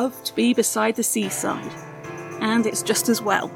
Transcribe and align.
love 0.00 0.22
to 0.22 0.34
be 0.36 0.54
beside 0.54 0.94
the 0.94 1.02
seaside. 1.02 1.72
And 2.40 2.66
it's 2.66 2.84
just 2.84 3.08
as 3.08 3.20
well. 3.20 3.50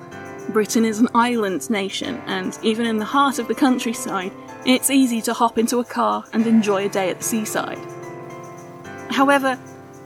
Britain 0.48 0.84
is 0.84 0.98
an 0.98 1.08
island 1.14 1.70
nation, 1.70 2.20
and 2.26 2.58
even 2.64 2.84
in 2.84 2.96
the 2.96 3.04
heart 3.04 3.38
of 3.38 3.46
the 3.46 3.54
countryside, 3.54 4.32
it's 4.66 4.90
easy 4.90 5.22
to 5.22 5.32
hop 5.32 5.56
into 5.56 5.78
a 5.78 5.84
car 5.84 6.24
and 6.32 6.44
enjoy 6.48 6.86
a 6.86 6.88
day 6.88 7.10
at 7.10 7.18
the 7.18 7.24
seaside. 7.24 7.78
However, 9.10 9.56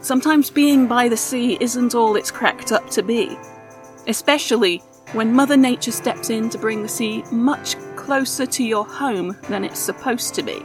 sometimes 0.01 0.51
being 0.51 0.85
by 0.87 1.09
the 1.09 1.17
sea 1.17 1.57
isn't 1.59 1.95
all 1.95 2.15
it's 2.15 2.29
cracked 2.29 2.71
up 2.71 2.87
to 2.91 3.01
be, 3.01 3.35
especially 4.05 4.77
when 5.13 5.33
Mother 5.33 5.57
Nature 5.57 5.91
steps 5.91 6.29
in 6.29 6.51
to 6.51 6.59
bring 6.59 6.83
the 6.83 6.95
sea 6.99 7.23
much 7.31 7.75
closer 7.95 8.45
to 8.45 8.63
your 8.63 8.85
home 8.85 9.35
than 9.49 9.63
it's 9.63 9.79
supposed 9.79 10.35
to 10.35 10.43
be. 10.43 10.61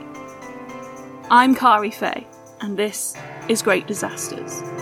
I'm 1.30 1.54
Kari 1.54 1.90
Fay, 1.90 2.26
and 2.60 2.76
this 2.76 3.16
is 3.48 3.62
Great 3.62 3.86
Disasters. 3.86 4.81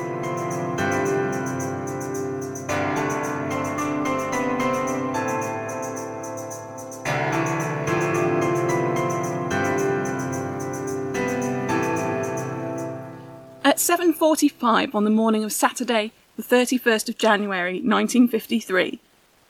7:45 13.81 14.95
on 14.95 15.05
the 15.05 15.11
morning 15.11 15.43
of 15.43 15.55
Saturday, 15.55 16.13
the 16.37 16.43
31st 16.43 17.09
of 17.09 17.17
January 17.17 17.81
1953, 17.81 19.01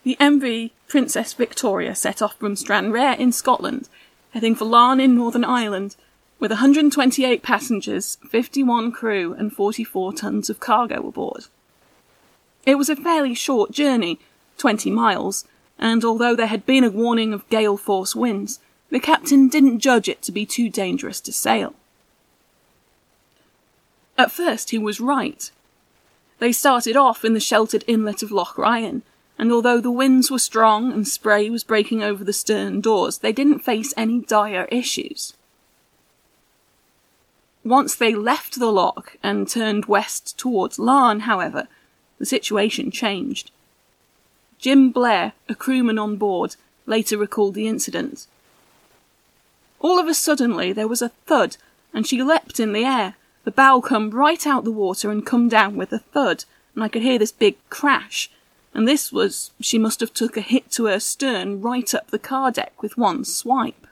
the 0.05 0.17
MV 0.21 0.71
Princess 0.87 1.33
Victoria 1.33 1.97
set 1.97 2.23
off 2.23 2.39
from 2.39 2.55
Stranraer 2.55 3.15
in 3.15 3.33
Scotland, 3.33 3.89
heading 4.31 4.55
for 4.55 4.67
Larne 4.67 5.01
in 5.01 5.17
Northern 5.17 5.45
Ireland, 5.45 5.97
with 6.39 6.53
128 6.53 7.43
passengers, 7.43 8.19
51 8.31 8.93
crew, 8.93 9.35
and 9.35 9.53
44 9.53 10.13
tons 10.13 10.49
of 10.49 10.61
cargo 10.61 11.09
aboard. 11.09 11.47
It 12.65 12.77
was 12.77 12.89
a 12.89 12.95
fairly 12.95 13.35
short 13.35 13.73
journey, 13.73 14.21
20 14.59 14.93
miles, 14.93 15.45
and 15.77 16.05
although 16.05 16.37
there 16.37 16.47
had 16.47 16.65
been 16.65 16.85
a 16.85 16.91
warning 16.91 17.33
of 17.33 17.49
gale 17.49 17.77
force 17.77 18.15
winds, 18.15 18.61
the 18.91 19.01
captain 19.01 19.49
didn't 19.49 19.81
judge 19.81 20.09
it 20.09 20.23
to 20.23 20.31
be 20.31 20.47
too 20.47 20.69
dangerous 20.69 21.21
to 21.23 21.33
sail. 21.33 21.75
At 24.21 24.31
first, 24.31 24.69
he 24.69 24.77
was 24.77 25.01
right. 25.01 25.51
They 26.41 26.53
started 26.53 26.95
off 26.95 27.25
in 27.25 27.33
the 27.33 27.41
sheltered 27.41 27.85
inlet 27.87 28.23
of 28.23 28.31
Loch 28.31 28.59
Ryan, 28.59 29.03
and 29.39 29.51
although 29.51 29.81
the 29.81 29.91
winds 29.91 30.31
were 30.31 30.39
strong 30.39 30.93
and 30.93 31.09
spray 31.09 31.49
was 31.49 31.65
breaking 31.65 32.03
over 32.03 32.23
the 32.23 32.35
stern 32.35 32.83
doors, 32.83 33.17
they 33.17 33.33
didn't 33.33 33.61
face 33.61 33.95
any 33.97 34.21
dire 34.21 34.69
issues. 34.71 35.33
Once 37.65 37.95
they 37.95 38.15
left 38.15 38.59
the 38.59 38.71
loch 38.71 39.17
and 39.23 39.49
turned 39.49 39.87
west 39.87 40.39
towards 40.39 40.79
Larne, 40.79 41.21
however, 41.21 41.67
the 42.19 42.27
situation 42.27 42.91
changed. 42.91 43.51
Jim 44.59 44.91
Blair, 44.91 45.33
a 45.49 45.55
crewman 45.55 45.99
on 45.99 46.17
board, 46.17 46.57
later 46.85 47.17
recalled 47.17 47.55
the 47.55 47.67
incident. 47.67 48.27
All 49.79 49.99
of 49.99 50.09
a 50.09 50.13
suddenly 50.13 50.75
there 50.75 50.89
was 50.89 51.01
a 51.01 51.09
thud, 51.25 51.57
and 51.95 52.07
she 52.07 52.23
leapt 52.23 52.61
in 52.61 52.75
the 52.75 52.85
air, 52.85 53.15
the 53.51 53.55
bow 53.55 53.81
come 53.81 54.11
right 54.11 54.47
out 54.47 54.63
the 54.63 54.71
water 54.71 55.11
and 55.11 55.27
come 55.27 55.49
down 55.49 55.75
with 55.75 55.93
a 55.93 55.99
thud, 55.99 56.45
and 56.73 56.85
I 56.85 56.89
could 56.89 57.03
hear 57.03 57.19
this 57.19 57.33
big 57.33 57.57
crash. 57.69 58.31
And 58.73 58.87
this 58.87 59.11
was, 59.11 59.51
she 59.61 59.77
must 59.77 59.99
have 59.99 60.15
took 60.15 60.37
a 60.37 60.41
hit 60.41 60.71
to 60.73 60.85
her 60.85 61.01
stern 61.01 61.61
right 61.61 61.93
up 61.93 62.13
the 62.13 62.19
car 62.21 62.53
deck 62.53 62.81
with 62.81 62.97
one 62.97 63.25
swipe. 63.25 63.89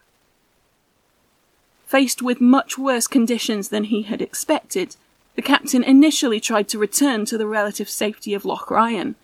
Faced 1.87 2.23
with 2.23 2.41
much 2.41 2.79
worse 2.79 3.09
conditions 3.09 3.71
than 3.71 3.85
he 3.85 4.03
had 4.03 4.23
expected, 4.23 4.95
the 5.35 5.43
captain 5.43 5.83
initially 5.83 6.39
tried 6.39 6.69
to 6.69 6.79
return 6.79 7.25
to 7.25 7.37
the 7.37 7.49
relative 7.49 7.91
safety 7.91 8.35
of 8.35 8.45
Loch 8.45 8.71
Ryan, 8.71 9.17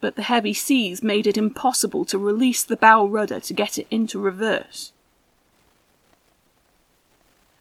but 0.00 0.16
the 0.16 0.22
heavy 0.22 0.54
seas 0.54 1.04
made 1.04 1.28
it 1.28 1.38
impossible 1.38 2.04
to 2.06 2.18
release 2.18 2.64
the 2.64 2.76
bow 2.76 3.06
rudder 3.06 3.38
to 3.38 3.54
get 3.54 3.78
it 3.78 3.86
into 3.92 4.18
reverse. 4.18 4.90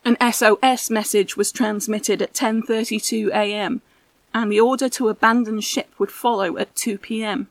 An 0.08 0.16
SOS 0.32 0.90
message 0.90 1.36
was 1.36 1.52
transmitted 1.52 2.22
at 2.22 2.34
10:32 2.34 3.28
a.m. 3.28 3.82
and 4.34 4.50
the 4.50 4.58
order 4.58 4.88
to 4.88 5.10
abandon 5.10 5.60
ship 5.60 5.94
would 5.98 6.14
follow 6.14 6.58
at 6.58 6.74
2 6.78 6.98
p.m. 6.98 7.50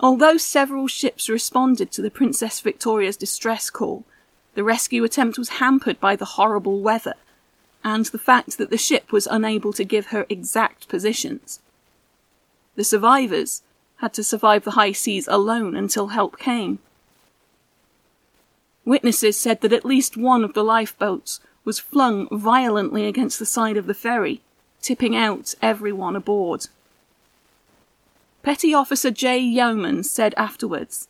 Although 0.00 0.38
several 0.38 0.88
ships 0.88 1.28
responded 1.28 1.92
to 1.92 2.00
the 2.00 2.10
Princess 2.10 2.62
Victoria's 2.62 3.18
distress 3.18 3.68
call, 3.68 4.06
the 4.54 4.64
rescue 4.64 5.04
attempt 5.04 5.36
was 5.36 5.60
hampered 5.60 6.00
by 6.00 6.16
the 6.16 6.32
horrible 6.36 6.80
weather 6.80 7.16
and 7.84 8.06
the 8.06 8.18
fact 8.18 8.56
that 8.56 8.70
the 8.70 8.78
ship 8.78 9.12
was 9.12 9.26
unable 9.26 9.74
to 9.74 9.84
give 9.84 10.06
her 10.06 10.24
exact 10.30 10.88
positions. 10.88 11.60
The 12.74 12.84
survivors 12.84 13.60
had 13.96 14.14
to 14.14 14.24
survive 14.24 14.64
the 14.64 14.78
high 14.80 14.92
seas 14.92 15.28
alone 15.28 15.76
until 15.76 16.06
help 16.06 16.38
came. 16.38 16.78
Witnesses 18.86 19.36
said 19.36 19.62
that 19.62 19.72
at 19.72 19.84
least 19.84 20.16
one 20.16 20.44
of 20.44 20.54
the 20.54 20.62
lifeboats 20.62 21.40
was 21.64 21.80
flung 21.80 22.28
violently 22.30 23.06
against 23.06 23.40
the 23.40 23.44
side 23.44 23.76
of 23.76 23.86
the 23.86 23.94
ferry, 23.94 24.40
tipping 24.80 25.16
out 25.16 25.56
everyone 25.60 26.14
aboard. 26.14 26.68
Petty 28.44 28.72
Officer 28.72 29.10
J. 29.10 29.38
Yeoman 29.38 30.04
said 30.04 30.34
afterwards, 30.36 31.08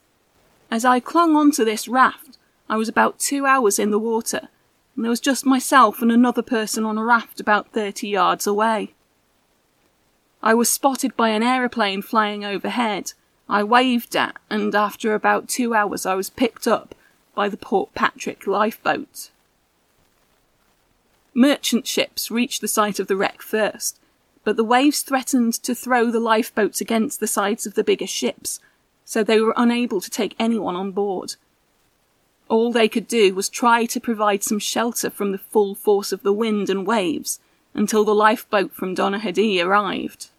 As 0.71 0.87
I 0.87 1.01
clung 1.01 1.37
onto 1.37 1.67
this 1.67 1.87
raft, 1.87 2.39
I 2.67 2.77
was 2.77 2.89
about 2.89 3.19
two 3.19 3.45
hours 3.45 3.79
in 3.79 3.91
the 3.91 3.99
water, 3.99 4.49
and 4.97 5.05
there 5.05 5.11
was 5.11 5.21
just 5.21 5.45
myself 5.45 6.01
and 6.01 6.11
another 6.11 6.41
person 6.41 6.87
on 6.87 6.97
a 6.97 7.05
raft 7.05 7.41
about 7.41 7.73
30 7.73 8.09
yards 8.09 8.47
away. 8.47 8.95
I 10.43 10.55
was 10.55 10.71
spotted 10.71 11.15
by 11.15 11.29
an 11.29 11.43
aeroplane 11.43 12.01
flying 12.01 12.43
overhead. 12.43 13.13
I 13.51 13.63
waved 13.65 14.17
at, 14.17 14.37
and 14.49 14.75
after 14.75 15.13
about 15.13 15.49
two 15.49 15.75
hours 15.75 16.07
I 16.07 16.15
was 16.15 16.31
picked 16.31 16.67
up 16.67 16.95
by 17.37 17.49
the 17.49 17.57
Port 17.57 17.95
Patrick 17.95 18.47
lifeboat. 18.49 19.31
Merchant 21.35 21.87
ships 21.87 22.31
reached 22.31 22.63
the 22.63 22.67
site 22.67 22.99
of 22.99 23.07
the 23.07 23.15
wreck 23.15 23.43
first, 23.43 24.01
but 24.43 24.57
the 24.57 24.65
waves 24.65 25.03
threatened 25.03 25.53
to 25.53 25.75
throw 25.75 26.11
the 26.11 26.19
lifeboats 26.19 26.81
against 26.81 27.21
the 27.21 27.27
sides 27.27 27.67
of 27.67 27.75
the 27.75 27.85
bigger 27.85 28.07
ships, 28.07 28.59
so 29.05 29.23
they 29.23 29.39
were 29.39 29.53
unable 29.55 30.01
to 30.01 30.11
take 30.11 30.35
anyone 30.39 30.75
on 30.75 30.93
board. 30.93 31.37
All 32.49 32.73
they 32.73 32.89
could 32.89 33.07
do 33.07 33.35
was 33.35 33.51
try 33.51 33.85
to 33.85 34.01
provide 34.01 34.43
some 34.43 34.59
shelter 34.59 35.11
from 35.11 35.33
the 35.33 35.39
full 35.39 35.75
force 35.75 36.13
of 36.13 36.23
the 36.23 36.33
wind 36.33 36.71
and 36.71 36.87
waves 36.87 37.39
until 37.75 38.05
the 38.05 38.15
lifeboat 38.15 38.73
from 38.73 38.95
Donaghadee 38.95 39.63
arrived. 39.63 40.31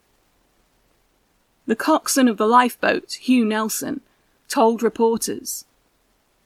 The 1.67 1.75
coxswain 1.75 2.27
of 2.27 2.37
the 2.37 2.47
lifeboat, 2.47 3.13
Hugh 3.21 3.45
Nelson, 3.45 4.01
told 4.47 4.81
reporters 4.81 5.65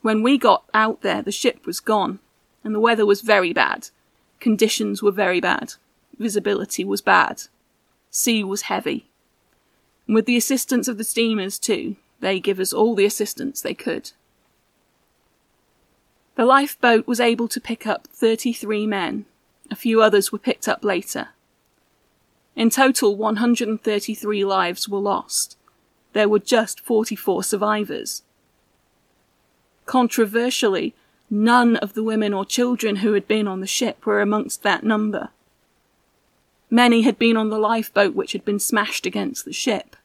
when 0.02 0.24
we 0.24 0.38
got 0.38 0.64
out 0.74 1.02
there, 1.02 1.22
the 1.22 1.32
ship 1.32 1.66
was 1.66 1.80
gone, 1.80 2.20
and 2.64 2.74
the 2.74 2.80
weather 2.80 3.06
was 3.06 3.22
very 3.22 3.54
bad. 3.54 3.90
Conditions 4.40 5.04
were 5.04 5.12
very 5.12 5.40
bad. 5.40 5.74
Visibility 6.18 6.84
was 6.84 7.02
bad. 7.02 7.44
Sea 8.10 8.44
was 8.44 8.64
heavy. 8.64 9.08
And 10.08 10.16
with 10.16 10.26
the 10.26 10.38
assistance 10.38 10.88
of 10.88 10.98
the 10.98 11.04
steamers, 11.04 11.60
too, 11.60 11.96
they 12.20 12.40
give 12.40 12.60
us 12.60 12.74
all 12.74 12.96
the 12.96 13.06
assistance 13.06 13.62
they 13.62 13.74
could. 13.74 14.12
The 16.36 16.46
lifeboat 16.46 17.08
was 17.08 17.20
able 17.20 17.48
to 17.50 17.62
pick 17.62 17.86
up 17.86 18.08
33 18.08 18.88
men. 18.88 19.26
A 19.70 19.76
few 19.76 20.02
others 20.02 20.32
were 20.32 20.40
picked 20.40 20.68
up 20.68 20.84
later. 20.84 21.30
In 22.56 22.70
total, 22.70 23.16
133 23.16 24.46
lives 24.46 24.90
were 24.90 25.00
lost. 25.00 25.58
There 26.14 26.28
were 26.28 26.40
just 26.40 26.82
44 26.82 27.44
survivors, 27.44 28.24
Controversially, 29.92 30.96
none 31.30 31.76
of 31.76 31.96
the 31.96 32.02
women 32.02 32.34
or 32.34 32.46
children 32.46 32.98
who 32.98 33.12
had 33.12 33.28
been 33.28 33.46
on 33.46 33.60
the 33.60 33.68
ship 33.68 34.06
were 34.06 34.22
amongst 34.22 34.64
that 34.64 34.86
number. 34.86 35.32
Many 36.70 37.02
had 37.02 37.20
been 37.20 37.36
on 37.36 37.50
the 37.50 37.60
lifeboat 37.60 38.16
which 38.16 38.32
had 38.32 38.46
been 38.46 38.58
smashed 38.58 39.06
against 39.06 39.44
the 39.44 39.52
ship. 39.52 39.98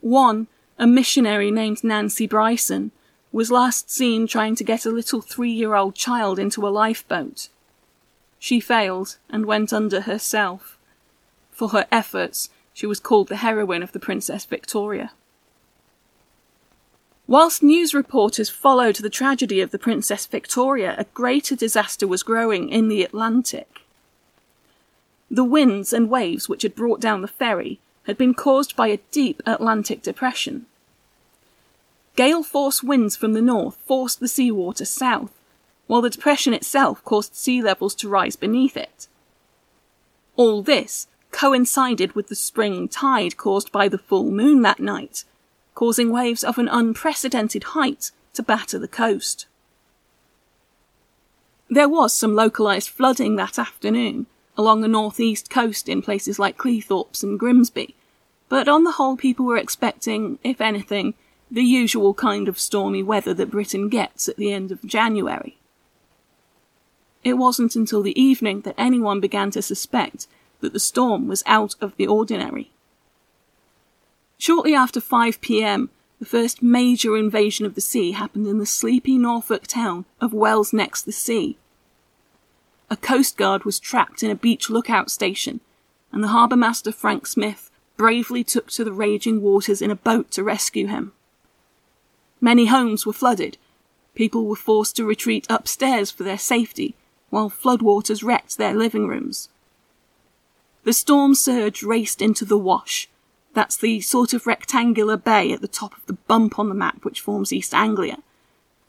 One, 0.00 0.46
a 0.78 0.86
missionary 0.86 1.50
named 1.50 1.84
Nancy 1.84 2.26
Bryson, 2.26 2.92
was 3.30 3.50
last 3.50 3.90
seen 3.90 4.26
trying 4.26 4.54
to 4.54 4.64
get 4.64 4.86
a 4.86 4.90
little 4.90 5.20
three 5.20 5.52
year 5.52 5.74
old 5.74 5.94
child 5.94 6.38
into 6.38 6.66
a 6.66 6.72
lifeboat. 6.72 7.50
She 8.38 8.58
failed 8.58 9.18
and 9.28 9.44
went 9.44 9.70
under 9.70 10.00
herself. 10.00 10.78
For 11.50 11.68
her 11.68 11.86
efforts, 11.92 12.48
she 12.72 12.86
was 12.86 13.00
called 13.00 13.28
the 13.28 13.44
heroine 13.44 13.82
of 13.82 13.92
the 13.92 14.00
Princess 14.00 14.46
Victoria. 14.46 15.12
Whilst 17.30 17.62
news 17.62 17.94
reporters 17.94 18.50
followed 18.50 18.96
the 18.96 19.08
tragedy 19.08 19.60
of 19.60 19.70
the 19.70 19.78
Princess 19.78 20.26
Victoria, 20.26 20.96
a 20.98 21.04
greater 21.14 21.54
disaster 21.54 22.08
was 22.08 22.24
growing 22.24 22.68
in 22.68 22.88
the 22.88 23.04
Atlantic. 23.04 23.82
The 25.30 25.44
winds 25.44 25.92
and 25.92 26.10
waves 26.10 26.48
which 26.48 26.62
had 26.62 26.74
brought 26.74 26.98
down 26.98 27.22
the 27.22 27.28
ferry 27.28 27.78
had 28.08 28.18
been 28.18 28.34
caused 28.34 28.74
by 28.74 28.88
a 28.88 28.98
deep 29.12 29.42
Atlantic 29.46 30.02
depression. 30.02 30.66
Gale 32.16 32.42
force 32.42 32.82
winds 32.82 33.14
from 33.14 33.34
the 33.34 33.40
north 33.40 33.76
forced 33.86 34.18
the 34.18 34.26
seawater 34.26 34.84
south, 34.84 35.30
while 35.86 36.00
the 36.02 36.10
depression 36.10 36.52
itself 36.52 37.00
caused 37.04 37.36
sea 37.36 37.62
levels 37.62 37.94
to 37.94 38.08
rise 38.08 38.34
beneath 38.34 38.76
it. 38.76 39.06
All 40.34 40.62
this 40.62 41.06
coincided 41.30 42.16
with 42.16 42.26
the 42.26 42.34
spring 42.34 42.88
tide 42.88 43.36
caused 43.36 43.70
by 43.70 43.86
the 43.86 43.98
full 43.98 44.32
moon 44.32 44.62
that 44.62 44.80
night, 44.80 45.22
causing 45.80 46.12
waves 46.12 46.44
of 46.44 46.58
an 46.58 46.68
unprecedented 46.68 47.64
height 47.72 48.10
to 48.34 48.42
batter 48.42 48.78
the 48.78 48.86
coast. 48.86 49.46
There 51.70 51.88
was 51.88 52.12
some 52.12 52.34
localised 52.34 52.90
flooding 52.90 53.36
that 53.36 53.58
afternoon 53.58 54.26
along 54.58 54.82
the 54.82 54.88
northeast 54.88 55.48
coast 55.48 55.88
in 55.88 56.02
places 56.02 56.38
like 56.38 56.58
Cleethorpes 56.58 57.22
and 57.22 57.40
Grimsby, 57.40 57.94
but 58.50 58.68
on 58.68 58.84
the 58.84 58.92
whole 58.92 59.16
people 59.16 59.46
were 59.46 59.56
expecting, 59.56 60.38
if 60.44 60.60
anything, 60.60 61.14
the 61.50 61.64
usual 61.64 62.12
kind 62.12 62.46
of 62.46 62.58
stormy 62.58 63.02
weather 63.02 63.32
that 63.32 63.50
Britain 63.50 63.88
gets 63.88 64.28
at 64.28 64.36
the 64.36 64.52
end 64.52 64.70
of 64.70 64.84
January. 64.84 65.56
It 67.24 67.38
wasn't 67.38 67.74
until 67.74 68.02
the 68.02 68.20
evening 68.20 68.60
that 68.62 68.74
anyone 68.76 69.18
began 69.18 69.50
to 69.52 69.62
suspect 69.62 70.26
that 70.60 70.74
the 70.74 70.78
storm 70.78 71.26
was 71.26 71.42
out 71.46 71.74
of 71.80 71.96
the 71.96 72.06
ordinary. 72.06 72.70
Shortly 74.40 74.74
after 74.74 75.02
5 75.02 75.42
pm, 75.42 75.90
the 76.18 76.24
first 76.24 76.62
major 76.62 77.14
invasion 77.14 77.66
of 77.66 77.74
the 77.74 77.82
sea 77.82 78.12
happened 78.12 78.46
in 78.46 78.56
the 78.56 78.64
sleepy 78.64 79.18
Norfolk 79.18 79.66
town 79.66 80.06
of 80.18 80.32
Wells 80.32 80.72
next 80.72 81.02
the 81.02 81.12
sea. 81.12 81.58
A 82.88 82.96
coastguard 82.96 83.66
was 83.66 83.78
trapped 83.78 84.22
in 84.22 84.30
a 84.30 84.34
beach 84.34 84.70
lookout 84.70 85.10
station, 85.10 85.60
and 86.10 86.24
the 86.24 86.28
harbour 86.28 86.56
master 86.56 86.90
Frank 86.90 87.26
Smith 87.26 87.70
bravely 87.98 88.42
took 88.42 88.70
to 88.70 88.82
the 88.82 88.94
raging 88.94 89.42
waters 89.42 89.82
in 89.82 89.90
a 89.90 89.94
boat 89.94 90.30
to 90.30 90.42
rescue 90.42 90.86
him. 90.86 91.12
Many 92.40 92.64
homes 92.64 93.04
were 93.04 93.12
flooded. 93.12 93.58
People 94.14 94.46
were 94.46 94.56
forced 94.56 94.96
to 94.96 95.04
retreat 95.04 95.46
upstairs 95.50 96.10
for 96.10 96.22
their 96.22 96.38
safety, 96.38 96.94
while 97.28 97.50
floodwaters 97.50 98.24
wrecked 98.24 98.56
their 98.56 98.72
living 98.72 99.06
rooms. 99.06 99.50
The 100.84 100.94
storm 100.94 101.34
surge 101.34 101.82
raced 101.82 102.22
into 102.22 102.46
the 102.46 102.56
Wash, 102.56 103.06
that's 103.54 103.76
the 103.76 104.00
sort 104.00 104.32
of 104.32 104.46
rectangular 104.46 105.16
bay 105.16 105.52
at 105.52 105.60
the 105.60 105.68
top 105.68 105.96
of 105.96 106.06
the 106.06 106.12
bump 106.12 106.58
on 106.58 106.68
the 106.68 106.74
map 106.74 107.04
which 107.04 107.20
forms 107.20 107.52
East 107.52 107.74
Anglia, 107.74 108.18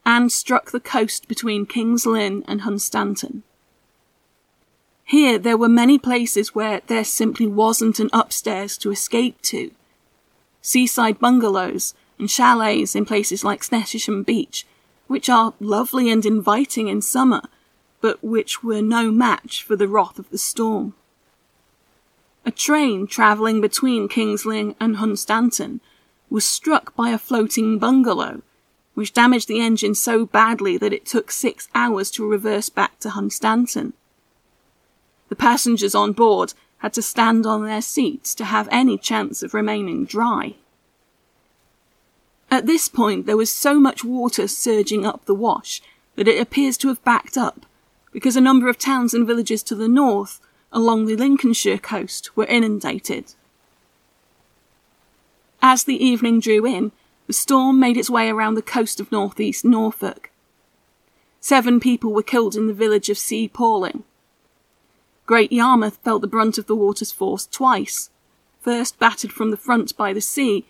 and 0.06 0.32
struck 0.32 0.72
the 0.72 0.80
coast 0.80 1.28
between 1.28 1.66
King's 1.66 2.06
Lynn 2.06 2.44
and 2.48 2.62
Hunstanton. 2.62 3.42
Here 5.04 5.38
there 5.38 5.58
were 5.58 5.70
many 5.70 5.98
places 5.98 6.56
where 6.56 6.82
there 6.88 7.04
simply 7.04 7.48
wasn't 7.48 8.00
an 8.00 8.10
upstairs 8.14 8.78
to 8.78 8.92
escape 8.92 9.42
to. 9.44 9.72
Seaside 10.62 11.20
bungalows 11.20 11.94
and 12.18 12.30
chalets 12.30 12.96
in 12.96 13.06
places 13.06 13.44
like 13.44 13.64
Snettisham 13.64 14.24
Beach, 14.24 14.66
which 15.08 15.28
are 15.28 15.54
lovely 15.60 16.10
and 16.10 16.26
inviting 16.26 16.88
in 16.88 17.02
summer, 17.02 17.42
but 18.00 18.24
which 18.24 18.64
were 18.64 18.82
no 18.82 19.12
match 19.12 19.64
for 19.64 19.76
the 19.76 19.88
wrath 19.88 20.18
of 20.18 20.30
the 20.30 20.38
storm. 20.38 20.94
A 22.46 22.52
train 22.52 23.06
travelling 23.06 23.62
between 23.62 24.08
King's 24.08 24.46
Lynn 24.46 24.76
and 24.80 24.98
Hunstanton 24.98 25.80
was 26.30 26.44
struck 26.44 26.96
by 26.96 27.10
a 27.10 27.18
floating 27.18 27.78
bungalow, 27.78 28.42
which 28.94 29.14
damaged 29.14 29.48
the 29.48 29.62
engine 29.62 29.94
so 29.94 30.26
badly 30.26 30.78
that 30.78 30.94
it 30.94 31.06
took 31.06 31.32
six 31.32 31.70
hours 31.76 32.10
to 32.12 32.28
reverse 32.28 32.70
back 32.70 33.00
to 33.00 33.10
Hunstanton. 33.10 33.94
The 35.30 35.36
passengers 35.36 35.94
on 35.94 36.14
board 36.14 36.54
had 36.80 36.94
to 36.94 37.02
stand 37.02 37.46
on 37.46 37.64
their 37.64 37.82
seats 37.82 38.34
to 38.36 38.46
have 38.46 38.68
any 38.72 38.98
chance 38.98 39.44
of 39.44 39.54
remaining 39.54 40.06
dry. 40.06 40.56
At 42.50 42.66
this 42.66 42.90
point, 42.90 43.28
there 43.28 43.38
was 43.38 43.52
so 43.52 43.80
much 43.80 44.04
water 44.04 44.48
surging 44.48 45.06
up 45.06 45.26
the 45.26 45.36
wash 45.36 45.82
that 46.16 46.28
it 46.28 46.42
appears 46.42 46.76
to 46.78 46.88
have 46.90 47.04
backed 47.04 47.38
up, 47.38 47.66
because 48.12 48.36
a 48.36 48.42
number 48.42 48.68
of 48.68 48.78
towns 48.78 49.14
and 49.14 49.26
villages 49.28 49.64
to 49.64 49.76
the 49.76 49.88
north 49.88 50.42
along 50.72 51.06
the 51.06 51.16
Lincolnshire 51.16 51.78
coast 51.78 52.36
were 52.36 52.46
inundated. 52.46 53.34
As 55.62 55.84
the 55.84 56.04
evening 56.04 56.40
drew 56.40 56.66
in, 56.66 56.92
the 57.28 57.34
storm 57.34 57.80
made 57.80 57.98
its 57.98 58.10
way 58.10 58.30
around 58.30 58.56
the 58.56 58.62
coast 58.62 59.00
of 59.00 59.12
northeast 59.12 59.64
Norfolk. 59.64 60.32
Seven 61.40 61.80
people 61.80 62.14
were 62.14 62.24
killed 62.24 62.56
in 62.56 62.68
the 62.68 62.74
village 62.74 63.10
of 63.10 63.18
Sea 63.18 63.48
Palling. 63.48 64.04
Great 65.26 65.52
Yarmouth 65.52 65.98
felt 66.04 66.22
the 66.22 66.28
brunt 66.28 66.58
of 66.58 66.68
the 66.68 66.76
water's 66.76 67.12
force 67.12 67.46
twice, 67.46 68.10
first 68.60 69.00
battered 69.00 69.32
from 69.32 69.52
the 69.52 69.58
front 69.58 69.96
by 69.96 70.14
the 70.14 70.22
sea, 70.22 70.66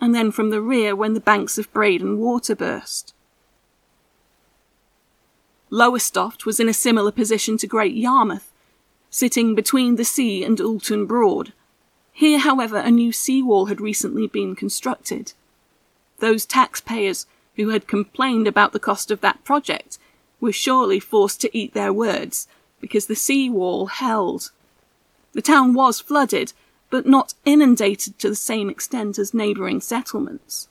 and 0.00 0.14
then 0.14 0.30
from 0.30 0.50
the 0.50 0.60
rear 0.60 0.94
when 0.94 1.14
the 1.14 1.20
banks 1.20 1.58
of 1.58 1.72
Breydon 1.72 2.16
Water 2.16 2.54
burst. 2.54 3.14
Lowestoft 5.70 6.46
was 6.46 6.60
in 6.60 6.68
a 6.68 6.74
similar 6.74 7.10
position 7.10 7.56
to 7.58 7.66
Great 7.66 7.94
Yarmouth, 7.94 8.45
sitting 9.16 9.54
between 9.54 9.96
the 9.96 10.04
sea 10.04 10.44
and 10.44 10.60
Oulton 10.60 11.06
Broad. 11.06 11.54
Here, 12.12 12.38
however, 12.38 12.76
a 12.76 12.90
new 12.90 13.12
seawall 13.12 13.64
had 13.64 13.80
recently 13.80 14.26
been 14.26 14.54
constructed. 14.54 15.32
Those 16.18 16.44
taxpayers 16.44 17.24
who 17.54 17.70
had 17.70 17.88
complained 17.88 18.46
about 18.46 18.74
the 18.74 18.78
cost 18.78 19.10
of 19.10 19.22
that 19.22 19.42
project 19.42 19.96
were 20.38 20.52
surely 20.52 21.00
forced 21.00 21.40
to 21.40 21.58
eat 21.58 21.72
their 21.72 21.94
words, 21.94 22.46
because 22.78 23.06
the 23.06 23.16
seawall 23.16 23.86
held. 23.86 24.50
The 25.32 25.40
town 25.40 25.72
was 25.72 25.98
flooded, 25.98 26.52
but 26.90 27.06
not 27.06 27.32
inundated 27.46 28.18
to 28.18 28.28
the 28.28 28.36
same 28.36 28.68
extent 28.68 29.18
as 29.18 29.32
neighbouring 29.32 29.80
settlements. 29.80 30.68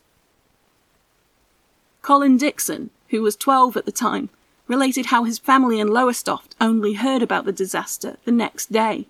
Colin 2.03 2.37
Dixon, 2.37 2.91
who 3.09 3.23
was 3.23 3.35
twelve 3.35 3.75
at 3.75 3.85
the 3.85 3.91
time, 3.91 4.29
related 4.67 5.07
how 5.07 5.23
his 5.23 5.39
family 5.39 5.79
in 5.79 5.87
Lowestoft 5.87 6.55
only 6.59 6.93
heard 6.93 7.21
about 7.21 7.45
the 7.45 7.51
disaster 7.51 8.17
the 8.25 8.31
next 8.31 8.71
day. 8.71 9.07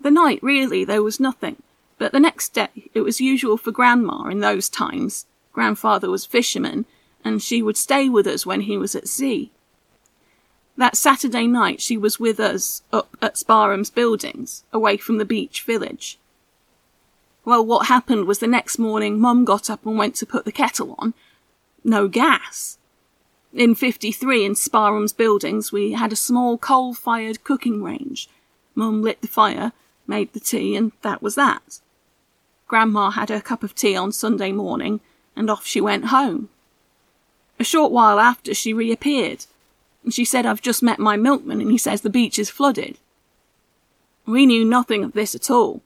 The 0.00 0.10
night, 0.10 0.42
really, 0.42 0.84
there 0.84 1.02
was 1.02 1.18
nothing, 1.18 1.62
but 1.98 2.12
the 2.12 2.20
next 2.20 2.50
day 2.50 2.90
it 2.94 3.00
was 3.00 3.20
usual 3.20 3.56
for 3.56 3.72
Grandma 3.72 4.28
in 4.28 4.40
those 4.40 4.68
times. 4.68 5.26
Grandfather 5.52 6.10
was 6.10 6.26
fisherman, 6.26 6.84
and 7.24 7.42
she 7.42 7.62
would 7.62 7.76
stay 7.76 8.08
with 8.08 8.26
us 8.26 8.46
when 8.46 8.62
he 8.62 8.76
was 8.76 8.94
at 8.94 9.08
sea. 9.08 9.50
That 10.76 10.96
Saturday 10.96 11.46
night 11.46 11.80
she 11.80 11.96
was 11.96 12.20
with 12.20 12.38
us 12.38 12.82
up 12.92 13.16
at 13.22 13.38
Sparham's 13.38 13.90
buildings, 13.90 14.64
away 14.72 14.98
from 14.98 15.18
the 15.18 15.24
beach 15.24 15.62
village. 15.62 16.18
Well, 17.44 17.64
what 17.64 17.86
happened 17.86 18.26
was 18.26 18.40
the 18.40 18.46
next 18.46 18.78
morning 18.78 19.18
Mum 19.18 19.44
got 19.44 19.70
up 19.70 19.86
and 19.86 19.96
went 19.96 20.14
to 20.16 20.26
put 20.26 20.44
the 20.44 20.52
kettle 20.52 20.94
on. 20.98 21.14
No 21.82 22.08
gas. 22.08 22.76
In 23.56 23.74
53, 23.74 24.44
in 24.44 24.54
Sparham's 24.54 25.14
buildings, 25.14 25.72
we 25.72 25.92
had 25.92 26.12
a 26.12 26.16
small 26.16 26.58
coal 26.58 26.92
fired 26.92 27.42
cooking 27.42 27.82
range. 27.82 28.28
Mum 28.74 29.02
lit 29.02 29.22
the 29.22 29.28
fire, 29.28 29.72
made 30.06 30.30
the 30.34 30.40
tea, 30.40 30.76
and 30.76 30.92
that 31.00 31.22
was 31.22 31.36
that. 31.36 31.80
Grandma 32.68 33.08
had 33.08 33.30
her 33.30 33.40
cup 33.40 33.62
of 33.62 33.74
tea 33.74 33.96
on 33.96 34.12
Sunday 34.12 34.52
morning, 34.52 35.00
and 35.34 35.48
off 35.48 35.66
she 35.66 35.80
went 35.80 36.06
home. 36.06 36.50
A 37.58 37.64
short 37.64 37.92
while 37.92 38.20
after, 38.20 38.52
she 38.52 38.74
reappeared, 38.74 39.46
and 40.04 40.12
she 40.12 40.26
said, 40.26 40.44
I've 40.44 40.60
just 40.60 40.82
met 40.82 40.98
my 40.98 41.16
milkman, 41.16 41.62
and 41.62 41.70
he 41.70 41.78
says 41.78 42.02
the 42.02 42.10
beach 42.10 42.38
is 42.38 42.50
flooded. 42.50 42.98
We 44.26 44.44
knew 44.44 44.66
nothing 44.66 45.02
of 45.02 45.14
this 45.14 45.34
at 45.34 45.50
all. 45.50 45.80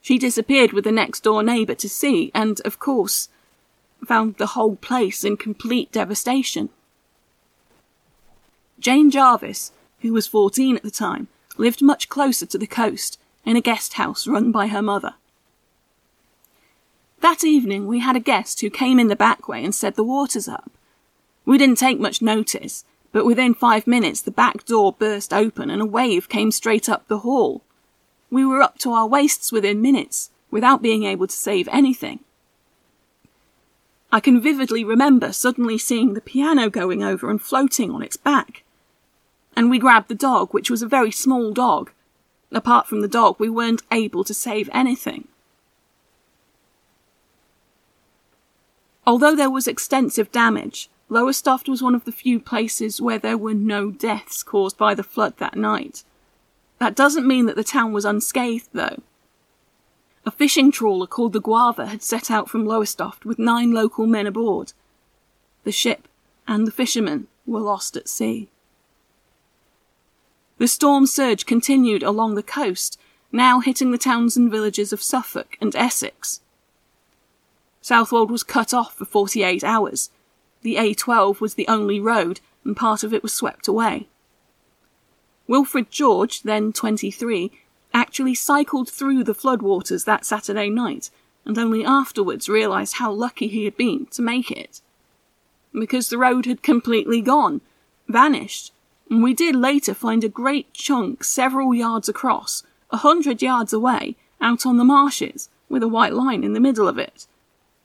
She 0.00 0.18
disappeared 0.18 0.72
with 0.72 0.84
the 0.84 0.92
next 0.92 1.24
door 1.24 1.42
neighbour 1.42 1.74
to 1.74 1.90
see, 1.90 2.30
and, 2.34 2.58
of 2.64 2.78
course, 2.78 3.28
found 4.06 4.36
the 4.36 4.48
whole 4.48 4.76
place 4.76 5.24
in 5.24 5.36
complete 5.36 5.92
devastation. 5.92 6.70
Jane 8.78 9.10
Jarvis, 9.10 9.72
who 10.00 10.12
was 10.12 10.26
14 10.26 10.76
at 10.76 10.82
the 10.82 10.90
time, 10.90 11.28
lived 11.56 11.82
much 11.82 12.08
closer 12.08 12.46
to 12.46 12.58
the 12.58 12.66
coast 12.66 13.18
in 13.44 13.56
a 13.56 13.60
guest 13.60 13.94
house 13.94 14.26
run 14.26 14.52
by 14.52 14.68
her 14.68 14.82
mother. 14.82 15.14
That 17.20 17.42
evening 17.42 17.86
we 17.86 17.98
had 17.98 18.14
a 18.14 18.20
guest 18.20 18.60
who 18.60 18.70
came 18.70 18.98
in 18.98 19.08
the 19.08 19.16
back 19.16 19.48
way 19.48 19.64
and 19.64 19.74
said 19.74 19.96
the 19.96 20.04
water's 20.04 20.46
up. 20.46 20.70
We 21.44 21.58
didn't 21.58 21.78
take 21.78 21.98
much 21.98 22.22
notice, 22.22 22.84
but 23.10 23.24
within 23.24 23.54
five 23.54 23.86
minutes 23.86 24.20
the 24.20 24.30
back 24.30 24.64
door 24.66 24.92
burst 24.92 25.32
open 25.32 25.70
and 25.70 25.82
a 25.82 25.86
wave 25.86 26.28
came 26.28 26.52
straight 26.52 26.88
up 26.88 27.08
the 27.08 27.18
hall. 27.18 27.62
We 28.30 28.44
were 28.44 28.62
up 28.62 28.78
to 28.78 28.92
our 28.92 29.06
waists 29.06 29.50
within 29.50 29.82
minutes, 29.82 30.30
without 30.50 30.82
being 30.82 31.04
able 31.04 31.26
to 31.26 31.36
save 31.36 31.66
anything. 31.68 32.20
I 34.10 34.20
can 34.20 34.40
vividly 34.40 34.84
remember 34.84 35.32
suddenly 35.32 35.76
seeing 35.76 36.14
the 36.14 36.20
piano 36.20 36.70
going 36.70 37.02
over 37.02 37.30
and 37.30 37.40
floating 37.40 37.90
on 37.90 38.02
its 38.02 38.16
back. 38.16 38.64
And 39.54 39.68
we 39.68 39.78
grabbed 39.78 40.08
the 40.08 40.14
dog, 40.14 40.54
which 40.54 40.70
was 40.70 40.82
a 40.82 40.88
very 40.88 41.10
small 41.10 41.52
dog. 41.52 41.90
Apart 42.50 42.86
from 42.86 43.02
the 43.02 43.08
dog, 43.08 43.36
we 43.38 43.50
weren't 43.50 43.82
able 43.92 44.24
to 44.24 44.32
save 44.32 44.70
anything. 44.72 45.28
Although 49.06 49.34
there 49.34 49.50
was 49.50 49.66
extensive 49.66 50.32
damage, 50.32 50.88
Lowestoft 51.10 51.68
was 51.68 51.82
one 51.82 51.94
of 51.94 52.04
the 52.04 52.12
few 52.12 52.38
places 52.38 53.00
where 53.00 53.18
there 53.18 53.38
were 53.38 53.54
no 53.54 53.90
deaths 53.90 54.42
caused 54.42 54.76
by 54.76 54.94
the 54.94 55.02
flood 55.02 55.38
that 55.38 55.56
night. 55.56 56.04
That 56.78 56.94
doesn't 56.94 57.26
mean 57.26 57.46
that 57.46 57.56
the 57.56 57.64
town 57.64 57.92
was 57.92 58.04
unscathed, 58.04 58.68
though. 58.72 59.02
A 60.26 60.30
fishing 60.30 60.70
trawler 60.70 61.06
called 61.06 61.32
the 61.32 61.40
Guava 61.40 61.86
had 61.86 62.02
set 62.02 62.30
out 62.30 62.48
from 62.48 62.66
Lowestoft 62.66 63.24
with 63.24 63.38
nine 63.38 63.72
local 63.72 64.06
men 64.06 64.26
aboard. 64.26 64.72
The 65.64 65.72
ship 65.72 66.08
and 66.46 66.66
the 66.66 66.72
fishermen 66.72 67.28
were 67.46 67.60
lost 67.60 67.96
at 67.96 68.08
sea. 68.08 68.48
The 70.58 70.68
storm 70.68 71.06
surge 71.06 71.46
continued 71.46 72.02
along 72.02 72.34
the 72.34 72.42
coast, 72.42 72.98
now 73.30 73.60
hitting 73.60 73.90
the 73.90 73.98
towns 73.98 74.36
and 74.36 74.50
villages 74.50 74.92
of 74.92 75.02
Suffolk 75.02 75.56
and 75.60 75.74
Essex. 75.76 76.40
Southwold 77.80 78.30
was 78.30 78.42
cut 78.42 78.74
off 78.74 78.94
for 78.94 79.04
48 79.04 79.62
hours. 79.62 80.10
The 80.62 80.76
A12 80.76 81.40
was 81.40 81.54
the 81.54 81.68
only 81.68 82.00
road, 82.00 82.40
and 82.64 82.76
part 82.76 83.04
of 83.04 83.14
it 83.14 83.22
was 83.22 83.32
swept 83.32 83.68
away. 83.68 84.08
Wilfred 85.46 85.90
George, 85.90 86.42
then 86.42 86.72
23, 86.72 87.52
actually 87.98 88.34
cycled 88.34 88.88
through 88.88 89.24
the 89.24 89.34
floodwaters 89.34 90.04
that 90.04 90.24
Saturday 90.24 90.70
night, 90.70 91.10
and 91.44 91.58
only 91.58 91.84
afterwards 91.84 92.48
realised 92.48 92.94
how 92.94 93.10
lucky 93.10 93.48
he 93.48 93.64
had 93.64 93.76
been 93.76 94.06
to 94.06 94.22
make 94.22 94.52
it. 94.52 94.80
Because 95.72 96.08
the 96.08 96.18
road 96.18 96.46
had 96.46 96.62
completely 96.62 97.20
gone, 97.20 97.60
vanished, 98.06 98.72
and 99.10 99.20
we 99.20 99.34
did 99.34 99.56
later 99.56 99.94
find 99.94 100.22
a 100.22 100.28
great 100.28 100.72
chunk 100.72 101.24
several 101.24 101.74
yards 101.74 102.08
across, 102.08 102.62
a 102.90 102.98
hundred 102.98 103.42
yards 103.42 103.72
away, 103.72 104.14
out 104.40 104.64
on 104.64 104.76
the 104.76 104.84
marshes, 104.84 105.48
with 105.68 105.82
a 105.82 105.88
white 105.88 106.14
line 106.14 106.44
in 106.44 106.52
the 106.52 106.60
middle 106.60 106.86
of 106.86 106.98
it. 106.98 107.26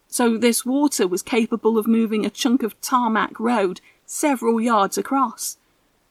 So 0.07 0.37
this 0.37 0.63
water 0.63 1.07
was 1.07 1.23
capable 1.23 1.79
of 1.79 1.87
moving 1.87 2.23
a 2.23 2.29
chunk 2.29 2.61
of 2.61 2.79
tarmac 2.81 3.39
road 3.39 3.81
several 4.05 4.61
yards 4.61 4.95
across. 4.95 5.57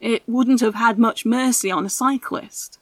It 0.01 0.25
wouldn't 0.27 0.61
have 0.61 0.75
had 0.75 0.99
much 0.99 1.25
mercy 1.25 1.71
on 1.71 1.87
a 1.87 1.91
cyclist. 1.91 2.81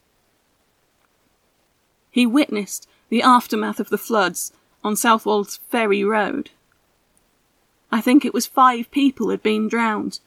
He 2.11 2.27
witnessed 2.27 2.89
the 3.09 3.23
aftermath 3.23 3.81
of 3.81 3.89
the 3.89 3.99
floods 3.99 4.53
on 4.83 4.97
Southwold's 4.97 5.59
Ferry 5.69 6.05
Road. 6.05 6.51
I 7.93 8.01
think 8.01 8.25
it 8.25 8.35
was 8.35 8.47
five 8.47 8.91
people 8.91 9.31
had 9.31 9.43
been 9.43 9.69
drowned. 9.69 10.21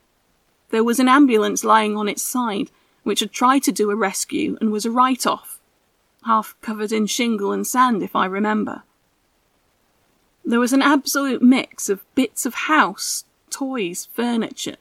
There 0.69 0.83
was 0.83 0.99
an 0.99 1.07
ambulance 1.07 1.63
lying 1.63 1.95
on 1.95 2.09
its 2.09 2.21
side, 2.21 2.71
which 3.03 3.19
had 3.19 3.31
tried 3.31 3.63
to 3.63 3.71
do 3.71 3.89
a 3.89 3.95
rescue 3.95 4.57
and 4.59 4.71
was 4.71 4.85
a 4.85 4.91
write 4.91 5.25
off, 5.25 5.59
half 6.25 6.55
covered 6.61 6.91
in 6.91 7.05
shingle 7.05 7.51
and 7.51 7.65
sand, 7.65 8.03
if 8.03 8.15
I 8.15 8.25
remember. 8.25 8.83
There 10.45 10.59
was 10.59 10.73
an 10.73 10.81
absolute 10.81 11.41
mix 11.41 11.89
of 11.89 12.03
bits 12.15 12.45
of 12.45 12.53
house, 12.53 13.23
toys, 13.49 14.09
furniture, 14.13 14.77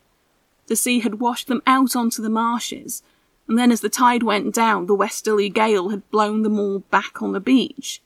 the 0.66 0.76
sea 0.76 1.00
had 1.00 1.20
washed 1.20 1.48
them 1.48 1.62
out 1.66 1.94
onto 1.94 2.22
the 2.22 2.30
marshes, 2.30 3.02
and 3.48 3.58
then 3.58 3.72
as 3.72 3.80
the 3.80 3.88
tide 3.88 4.22
went 4.22 4.54
down, 4.54 4.86
the 4.86 4.94
westerly 4.94 5.48
gale 5.48 5.90
had 5.90 6.08
blown 6.10 6.42
them 6.42 6.58
all 6.58 6.80
back 6.90 7.20
on 7.20 7.32
the 7.32 7.40
beach. 7.40 8.00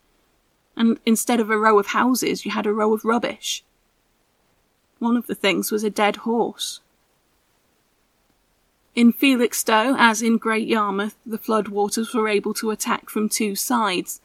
And 0.76 0.99
instead 1.07 1.40
of 1.40 1.50
a 1.50 1.59
row 1.59 1.78
of 1.78 1.88
houses, 1.88 2.45
you 2.45 2.50
had 2.50 2.66
a 2.66 2.73
row 2.73 2.93
of 2.93 3.05
rubbish. 3.05 3.64
One 4.99 5.16
of 5.16 5.26
the 5.26 5.35
things 5.35 5.71
was 5.71 5.85
a 5.85 5.90
dead 5.90 6.16
horse. 6.16 6.81
In 8.95 9.12
Felixstowe, 9.12 9.95
as 9.99 10.23
in 10.23 10.38
Great 10.38 10.66
Yarmouth, 10.66 11.16
the 11.26 11.37
flood 11.37 11.69
waters 11.69 12.14
were 12.14 12.28
able 12.28 12.55
to 12.55 12.71
attack 12.71 13.11
from 13.11 13.28
two 13.28 13.55
sides, 13.55 14.23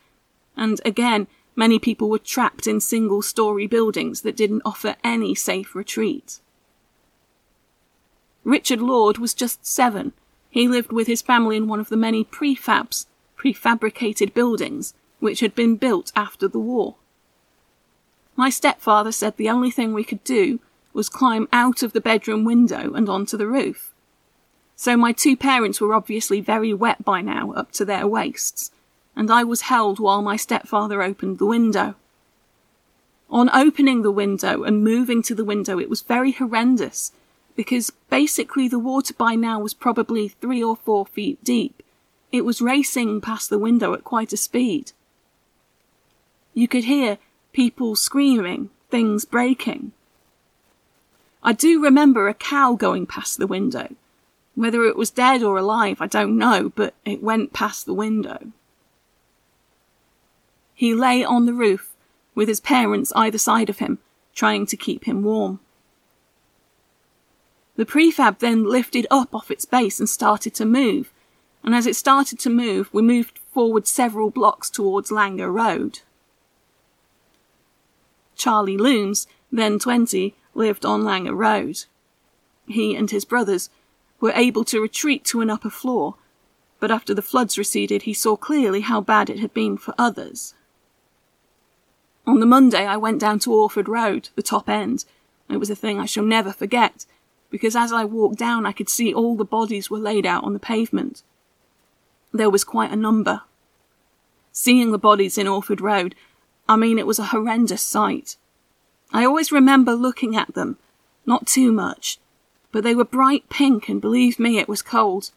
and 0.56 0.80
again, 0.86 1.27
many 1.58 1.77
people 1.77 2.10
were 2.10 2.20
trapped 2.20 2.68
in 2.68 2.80
single 2.80 3.22
story 3.22 3.68
buildings 3.68 4.22
that 4.22 4.38
didn't 4.38 4.62
offer 4.63 4.96
any 5.03 5.36
safe 5.36 5.75
retreat. 5.75 6.39
Richard 8.46 8.80
Lord 8.80 9.18
was 9.18 9.34
just 9.34 9.65
seven. 9.65 10.13
He 10.51 10.67
lived 10.67 10.91
with 10.91 11.08
his 11.08 11.22
family 11.22 11.55
in 11.55 11.67
one 11.67 11.79
of 11.79 11.89
the 11.89 11.98
many 11.98 12.25
prefabs, 12.25 13.08
prefabricated 13.38 14.34
buildings, 14.34 14.93
which 15.20 15.39
had 15.39 15.55
been 15.55 15.77
built 15.77 16.12
after 16.15 16.48
the 16.48 16.60
war. 16.60 16.96
My 18.36 18.50
stepfather 18.50 19.13
said 19.13 19.38
the 19.38 19.50
only 19.50 19.72
thing 19.72 19.93
we 19.93 20.03
could 20.03 20.24
do 20.25 20.60
was 20.93 21.10
climb 21.10 21.48
out 21.53 21.84
of 21.84 21.93
the 21.93 22.01
bedroom 22.01 22.43
window 22.43 22.93
and 22.93 23.08
onto 23.08 23.38
the 23.38 23.48
roof. 23.48 23.93
So 24.75 24.98
my 24.98 25.13
two 25.13 25.38
parents 25.38 25.79
were 25.79 25.93
obviously 25.93 26.41
very 26.41 26.74
wet 26.74 27.05
by 27.05 27.22
now, 27.22 27.51
up 27.53 27.72
to 27.74 27.86
their 27.86 28.05
waists, 28.05 28.72
and 29.15 29.31
I 29.31 29.43
was 29.43 29.62
held 29.62 30.00
while 30.00 30.22
my 30.22 30.36
stepfather 30.36 31.01
opened 31.01 31.39
the 31.39 31.46
window. 31.46 31.96
On 33.29 33.50
opening 33.53 34.01
the 34.01 34.12
window 34.12 34.63
and 34.63 34.84
moving 34.84 35.22
to 35.24 35.36
the 35.36 35.46
window, 35.46 35.79
it 35.79 35.89
was 35.89 36.01
very 36.01 36.34
horrendous 36.34 37.13
because 37.55 37.91
basically 38.10 38.67
the 38.67 38.79
water 38.79 39.13
by 39.13 39.36
now 39.36 39.60
was 39.60 39.74
probably 39.74 40.27
three 40.27 40.63
or 40.63 40.75
four 40.75 41.05
feet 41.05 41.43
deep. 41.43 41.84
It 42.31 42.46
was 42.46 42.62
racing 42.62 43.22
past 43.22 43.50
the 43.50 43.60
window 43.60 43.93
at 43.93 44.03
quite 44.03 44.34
a 44.34 44.38
speed. 44.38 44.93
You 46.53 46.67
could 46.67 46.86
hear 46.86 47.17
people 47.53 47.96
screaming, 47.96 48.70
things 48.89 49.25
breaking. 49.25 49.91
I 51.43 51.53
do 51.53 51.81
remember 51.81 52.27
a 52.27 52.34
cow 52.34 52.74
going 52.74 53.05
past 53.05 53.38
the 53.38 53.48
window. 53.48 53.96
Whether 54.55 54.84
it 54.84 54.98
was 54.98 55.10
dead 55.10 55.43
or 55.43 55.58
alive, 55.58 56.01
I 56.01 56.08
don't 56.08 56.38
know, 56.38 56.70
but 56.70 56.93
it 57.05 57.24
went 57.24 57.53
past 57.53 57.86
the 57.86 57.93
window. 57.93 58.51
He 60.74 60.93
lay 60.93 61.24
on 61.24 61.46
the 61.46 61.53
roof, 61.53 61.93
with 62.36 62.48
his 62.48 62.60
parents 62.60 63.13
either 63.15 63.38
side 63.38 63.70
of 63.70 63.79
him, 63.79 64.00
trying 64.34 64.65
to 64.67 64.77
keep 64.77 65.05
him 65.05 65.24
warm. 65.24 65.60
The 67.81 67.88
prefab 67.88 68.38
then 68.38 68.63
lifted 68.63 69.07
up 69.09 69.33
off 69.33 69.50
its 69.50 69.65
base 69.65 70.00
and 70.00 70.07
started 70.07 70.53
to 70.53 70.65
move, 70.65 71.11
and 71.63 71.73
as 71.73 71.88
it 71.88 71.95
started 71.95 72.38
to 72.41 72.50
move, 72.51 72.93
we 72.93 73.01
moved 73.01 73.39
forward 73.51 73.88
several 73.88 74.29
blocks 74.29 74.69
towards 74.69 75.09
Langer 75.09 75.51
Road. 75.51 76.01
Charlie 78.35 78.77
Looms, 78.77 79.25
then 79.51 79.79
20, 79.79 80.35
lived 80.53 80.85
on 80.85 81.01
Langer 81.01 81.35
Road. 81.35 81.85
He 82.67 82.93
and 82.95 83.09
his 83.09 83.25
brothers 83.25 83.71
were 84.19 84.33
able 84.35 84.63
to 84.65 84.79
retreat 84.79 85.25
to 85.25 85.41
an 85.41 85.50
upper 85.50 85.71
floor, 85.71 86.17
but 86.79 86.91
after 86.91 87.15
the 87.15 87.23
floods 87.23 87.57
receded, 87.57 88.03
he 88.03 88.13
saw 88.13 88.35
clearly 88.35 88.81
how 88.81 89.01
bad 89.01 89.27
it 89.27 89.39
had 89.39 89.55
been 89.55 89.75
for 89.75 89.95
others. 89.97 90.53
On 92.27 92.39
the 92.39 92.45
Monday, 92.45 92.85
I 92.85 92.97
went 92.97 93.19
down 93.19 93.39
to 93.39 93.51
Orford 93.51 93.89
Road, 93.89 94.29
the 94.35 94.43
top 94.43 94.69
end. 94.69 95.05
It 95.50 95.57
was 95.57 95.71
a 95.71 95.75
thing 95.75 96.00
I 96.00 96.05
shall 96.05 96.23
never 96.23 96.53
forget 96.53 97.07
because 97.51 97.75
as 97.75 97.91
I 97.91 98.05
walked 98.05 98.39
down, 98.39 98.65
I 98.65 98.72
could 98.72 98.89
see 98.89 99.13
all 99.13 99.36
the 99.36 99.46
bodies 99.46 99.91
were 99.91 100.00
laid 100.00 100.25
out 100.25 100.43
on 100.43 100.53
the 100.53 100.60
pavement. 100.60 101.22
There 102.34 102.50
was 102.50 102.63
quite 102.63 102.91
a 102.91 102.96
number. 102.96 103.41
Seeing 104.53 104.91
the 104.91 104.98
bodies 104.98 105.38
in 105.38 105.48
Orford 105.48 105.81
Road, 105.81 106.15
I 106.67 106.77
mean, 106.77 106.98
it 106.98 107.05
was 107.05 107.20
a 107.20 107.25
horrendous 107.25 107.84
sight. 107.84 108.38
I 109.13 109.25
always 109.25 109.51
remember 109.51 109.93
looking 109.93 110.36
at 110.36 110.53
them, 110.53 110.77
not 111.25 111.46
too 111.46 111.72
much, 111.74 112.17
but 112.72 112.84
they 112.84 112.96
were 112.96 113.03
bright 113.03 113.50
pink, 113.50 113.89
and 113.89 114.00
believe 114.00 114.39
me, 114.39 114.58
it 114.58 114.70
was 114.70 114.81
cold. 114.81 115.31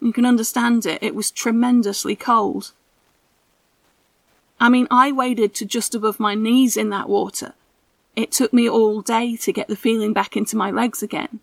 You 0.00 0.12
can 0.12 0.26
understand 0.26 0.84
it, 0.84 1.02
it 1.02 1.14
was 1.14 1.30
tremendously 1.30 2.16
cold. 2.16 2.72
I 4.58 4.68
mean, 4.68 4.88
I 4.90 5.12
waded 5.12 5.54
to 5.56 5.64
just 5.64 5.94
above 5.94 6.18
my 6.18 6.34
knees 6.34 6.76
in 6.76 6.90
that 6.90 7.08
water, 7.08 7.54
it 8.16 8.32
took 8.32 8.52
me 8.52 8.68
all 8.68 9.02
day 9.02 9.36
to 9.36 9.52
get 9.52 9.68
the 9.68 9.76
feeling 9.76 10.14
back 10.14 10.36
into 10.36 10.56
my 10.56 10.70
legs 10.70 11.02
again. 11.02 11.40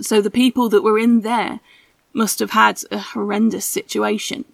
So 0.00 0.20
the 0.20 0.30
people 0.30 0.68
that 0.70 0.82
were 0.82 0.98
in 0.98 1.20
there 1.20 1.60
must 2.12 2.38
have 2.38 2.50
had 2.50 2.80
a 2.90 2.98
horrendous 2.98 3.66
situation. 3.66 4.46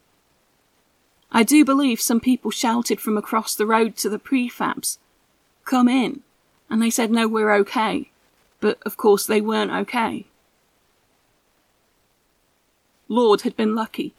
I 1.31 1.45
do 1.45 1.65
believe 1.65 2.01
some 2.01 2.21
people 2.21 2.51
shouted 2.51 3.01
from 3.01 3.17
across 3.17 3.55
the 3.55 3.67
road 3.67 3.97
to 3.99 4.11
the 4.11 4.19
prefabs, 4.19 4.99
Come 5.65 5.89
in. 5.89 6.23
And 6.69 6.83
they 6.83 6.91
said, 6.91 7.11
No, 7.11 7.29
we're 7.29 7.55
okay. 7.55 8.11
But 8.61 8.79
of 8.85 8.97
course 8.97 9.27
they 9.27 9.41
weren't 9.41 9.71
okay. 9.71 10.27
Lord 13.09 13.43
had 13.43 13.57
been 13.57 13.75
lucky. 13.75 14.15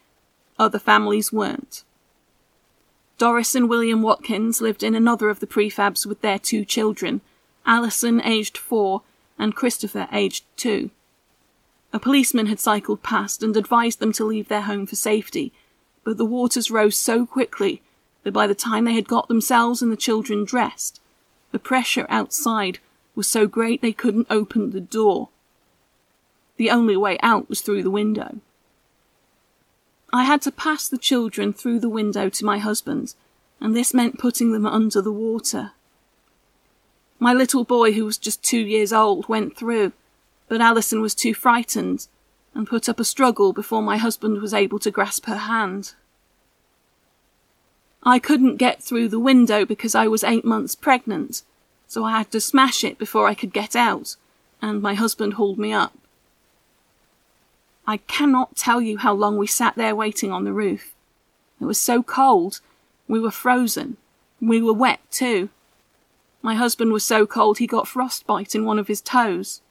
Other 0.57 0.79
families 0.79 1.33
weren't. 1.33 1.83
Doris 3.17 3.55
and 3.55 3.69
William 3.69 4.01
Watkins 4.01 4.61
lived 4.61 4.83
in 4.83 4.95
another 4.95 5.29
of 5.29 5.39
the 5.39 5.47
prefabs 5.47 6.05
with 6.05 6.21
their 6.21 6.39
two 6.39 6.65
children, 6.65 7.21
Alison, 7.65 8.21
aged 8.21 8.57
four, 8.57 9.03
and 9.37 9.55
Christopher, 9.55 10.07
aged 10.11 10.43
two. 10.57 10.89
A 11.93 11.99
policeman 11.99 12.47
had 12.47 12.59
cycled 12.59 13.03
past 13.03 13.43
and 13.43 13.55
advised 13.55 13.99
them 13.99 14.11
to 14.13 14.25
leave 14.25 14.47
their 14.47 14.63
home 14.63 14.87
for 14.87 14.95
safety, 14.95 15.53
but 16.03 16.17
the 16.17 16.25
waters 16.25 16.71
rose 16.71 16.97
so 16.97 17.25
quickly 17.25 17.81
that 18.23 18.31
by 18.31 18.47
the 18.47 18.55
time 18.55 18.85
they 18.85 18.93
had 18.93 19.07
got 19.07 19.27
themselves 19.27 19.81
and 19.81 19.91
the 19.91 19.97
children 19.97 20.43
dressed, 20.43 20.99
the 21.51 21.59
pressure 21.59 22.07
outside 22.09 22.79
was 23.15 23.27
so 23.27 23.45
great 23.45 23.81
they 23.81 23.93
couldn't 23.93 24.27
open 24.29 24.71
the 24.71 24.81
door. 24.81 25.29
The 26.57 26.71
only 26.71 26.97
way 26.97 27.19
out 27.21 27.47
was 27.47 27.61
through 27.61 27.83
the 27.83 27.91
window. 27.91 28.39
I 30.15 30.25
had 30.25 30.43
to 30.43 30.51
pass 30.51 30.87
the 30.87 30.99
children 30.99 31.53
through 31.53 31.79
the 31.79 31.89
window 31.89 32.29
to 32.29 32.45
my 32.45 32.59
husband, 32.59 33.15
and 33.59 33.75
this 33.75 33.95
meant 33.95 34.19
putting 34.19 34.51
them 34.51 34.67
under 34.67 35.01
the 35.01 35.11
water. 35.11 35.71
My 37.17 37.33
little 37.33 37.63
boy, 37.63 37.93
who 37.93 38.05
was 38.05 38.19
just 38.19 38.43
two 38.43 38.59
years 38.59 38.93
old, 38.93 39.27
went 39.27 39.57
through, 39.57 39.91
but 40.47 40.61
Alison 40.61 41.01
was 41.01 41.15
too 41.15 41.33
frightened 41.33 42.07
and 42.53 42.67
put 42.67 42.87
up 42.87 42.99
a 42.99 43.03
struggle 43.03 43.53
before 43.53 43.81
my 43.81 43.97
husband 43.97 44.39
was 44.39 44.53
able 44.53 44.77
to 44.79 44.91
grasp 44.91 45.25
her 45.25 45.37
hand. 45.37 45.95
I 48.03 48.19
couldn't 48.19 48.57
get 48.57 48.83
through 48.83 49.07
the 49.09 49.19
window 49.19 49.65
because 49.65 49.95
I 49.95 50.07
was 50.07 50.23
eight 50.23 50.45
months 50.45 50.75
pregnant, 50.75 51.41
so 51.87 52.03
I 52.03 52.19
had 52.19 52.31
to 52.33 52.39
smash 52.39 52.83
it 52.83 52.99
before 52.99 53.25
I 53.25 53.33
could 53.33 53.51
get 53.51 53.75
out, 53.75 54.15
and 54.61 54.79
my 54.79 54.93
husband 54.93 55.33
hauled 55.33 55.57
me 55.57 55.73
up. 55.73 55.97
I 57.85 57.97
cannot 57.97 58.55
tell 58.55 58.81
you 58.81 58.97
how 58.97 59.13
long 59.13 59.37
we 59.37 59.47
sat 59.47 59.75
there 59.75 59.95
waiting 59.95 60.31
on 60.31 60.45
the 60.45 60.53
roof. 60.53 60.93
It 61.59 61.65
was 61.65 61.79
so 61.79 62.01
cold. 62.01 62.59
We 63.07 63.19
were 63.19 63.31
frozen. 63.31 63.97
We 64.41 64.61
were 64.61 64.73
wet 64.73 64.99
too. 65.11 65.49
My 66.41 66.55
husband 66.55 66.91
was 66.91 67.05
so 67.05 67.25
cold 67.25 67.57
he 67.57 67.67
got 67.67 67.87
frostbite 67.87 68.53
in 68.55 68.65
one 68.65 68.79
of 68.79 68.87
his 68.87 69.01
toes. 69.01 69.61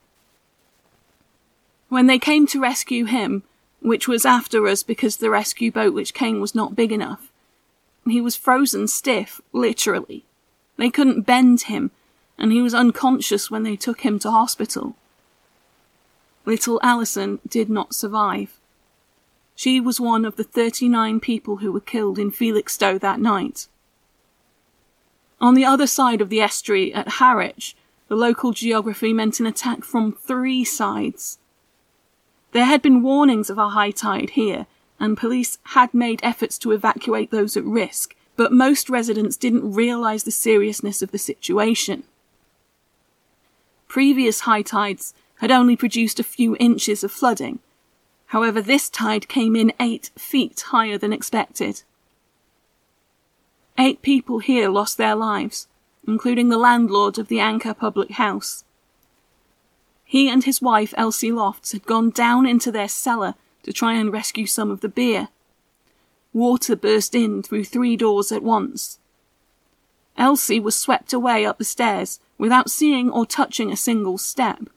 When 1.89 2.07
they 2.07 2.19
came 2.19 2.47
to 2.49 2.61
rescue 2.61 3.05
him, 3.05 3.43
which 3.81 4.09
was 4.09 4.25
after 4.25 4.67
us 4.67 4.83
because 4.83 5.19
the 5.19 5.29
rescue 5.29 5.71
boat 5.71 5.93
which 5.93 6.15
came 6.15 6.41
was 6.41 6.55
not 6.55 6.77
big 6.77 6.93
enough, 6.93 7.31
he 8.07 8.21
was 8.21 8.37
frozen 8.37 8.89
stiff, 8.89 9.41
literally. 9.53 10.25
They 10.77 10.91
couldn't 10.91 11.23
bend 11.23 11.63
him, 11.63 11.91
and 12.39 12.51
he 12.53 12.63
was 12.63 12.75
unconscious 12.75 13.51
when 13.51 13.63
they 13.63 13.77
took 13.77 14.01
him 14.01 14.19
to 14.21 14.31
hospital. 14.31 14.97
Little 16.45 16.81
Alison 16.83 17.41
did 17.49 17.71
not 17.71 17.95
survive. 17.95 18.59
She 19.55 19.81
was 19.81 20.01
one 20.01 20.25
of 20.25 20.37
the 20.37 20.45
39 20.45 21.21
people 21.21 21.59
who 21.59 21.71
were 21.71 21.81
killed 21.81 22.19
in 22.19 22.31
Felixstowe 22.31 22.99
that 22.99 23.21
night. 23.21 23.69
On 25.41 25.55
the 25.55 25.65
other 25.65 25.87
side 25.87 26.21
of 26.21 26.29
the 26.29 26.41
estuary 26.41 26.93
at 26.95 27.09
Harwich, 27.21 27.77
the 28.09 28.17
local 28.17 28.53
geography 28.53 29.13
meant 29.13 29.41
an 29.41 29.47
attack 29.47 29.85
from 29.85 30.13
three 30.13 30.65
sides. 30.65 31.39
There 32.53 32.65
had 32.65 32.83
been 32.83 33.03
warnings 33.03 33.49
of 33.51 33.59
a 33.59 33.71
high 33.71 33.91
tide 33.91 34.31
here, 34.31 34.67
and 35.01 35.17
police 35.17 35.59
had 35.65 35.95
made 35.95 36.21
efforts 36.23 36.59
to 36.59 36.73
evacuate 36.73 37.31
those 37.31 37.57
at 37.57 37.65
risk, 37.65 38.15
but 38.37 38.53
most 38.53 38.89
residents 38.89 39.37
didn't 39.37 39.73
realise 39.73 40.23
the 40.23 40.31
seriousness 40.31 41.03
of 41.03 41.11
the 41.11 41.19
situation. 41.19 42.05
Previous 43.89 44.41
high 44.41 44.63
tides 44.63 45.15
had 45.43 45.51
only 45.51 45.75
produced 45.75 46.21
a 46.21 46.25
few 46.25 46.57
inches 46.61 47.03
of 47.03 47.11
flooding. 47.11 47.59
However, 48.27 48.63
this 48.63 48.89
tide 48.89 49.29
came 49.29 49.57
in 49.57 49.73
eight 49.81 50.13
feet 50.17 50.61
higher 50.69 50.97
than 50.97 51.13
expected. 51.13 51.83
Eight 53.77 54.03
people 54.03 54.39
here 54.39 54.69
lost 54.69 54.99
their 54.99 55.17
lives, 55.17 55.67
including 56.07 56.49
the 56.49 56.59
landlord 56.59 57.19
of 57.19 57.27
the 57.27 57.41
Anchor 57.41 57.75
Public 57.75 58.13
House. 58.13 58.63
He 60.05 60.31
and 60.31 60.45
his 60.45 60.63
wife, 60.63 60.95
Elsie 60.97 61.33
Lofts, 61.33 61.73
had 61.73 61.87
gone 61.87 62.11
down 62.11 62.47
into 62.47 62.71
their 62.71 62.89
cellar 62.89 63.35
to 63.65 63.73
try 63.73 63.95
and 63.95 64.13
rescue 64.13 64.47
some 64.47 64.71
of 64.71 64.81
the 64.81 64.89
beer. 64.89 65.27
Water 66.33 66.77
burst 66.77 67.17
in 67.17 67.43
through 67.43 67.65
three 67.65 67.97
doors 67.97 68.31
at 68.31 68.45
once. 68.45 69.01
Elsie 70.17 70.61
was 70.61 70.77
swept 70.77 71.13
away 71.13 71.45
up 71.45 71.59
the 71.59 71.65
stairs 71.65 72.21
without 72.39 72.71
seeing 72.71 73.11
or 73.11 73.27
touching 73.27 73.73
a 73.73 73.77
single 73.77 74.19
step. 74.19 74.69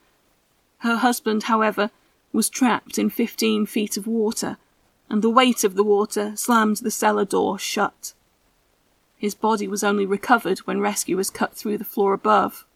Her 0.85 0.97
husband, 0.97 1.43
however, 1.43 1.89
was 2.31 2.47
trapped 2.47 2.99
in 2.99 3.09
fifteen 3.09 3.65
feet 3.65 3.97
of 3.97 4.05
water, 4.05 4.57
and 5.09 5.23
the 5.23 5.31
weight 5.31 5.63
of 5.63 5.73
the 5.73 5.83
water 5.83 6.33
slammed 6.35 6.77
the 6.77 6.91
cellar 6.91 7.25
door 7.25 7.57
shut. 7.57 8.13
His 9.17 9.33
body 9.33 9.67
was 9.67 9.83
only 9.83 10.05
recovered 10.05 10.59
when 10.59 10.79
rescuers 10.79 11.31
cut 11.31 11.55
through 11.55 11.79
the 11.79 11.85
floor 11.85 12.13
above. 12.13 12.67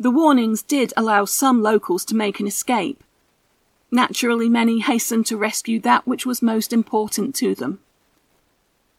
The 0.00 0.10
warnings 0.10 0.60
did 0.60 0.92
allow 0.96 1.24
some 1.24 1.62
locals 1.62 2.04
to 2.06 2.16
make 2.16 2.40
an 2.40 2.48
escape. 2.48 3.04
Naturally, 3.92 4.48
many 4.48 4.80
hastened 4.80 5.26
to 5.26 5.36
rescue 5.36 5.78
that 5.82 6.04
which 6.04 6.26
was 6.26 6.42
most 6.42 6.72
important 6.72 7.36
to 7.36 7.54
them. 7.54 7.78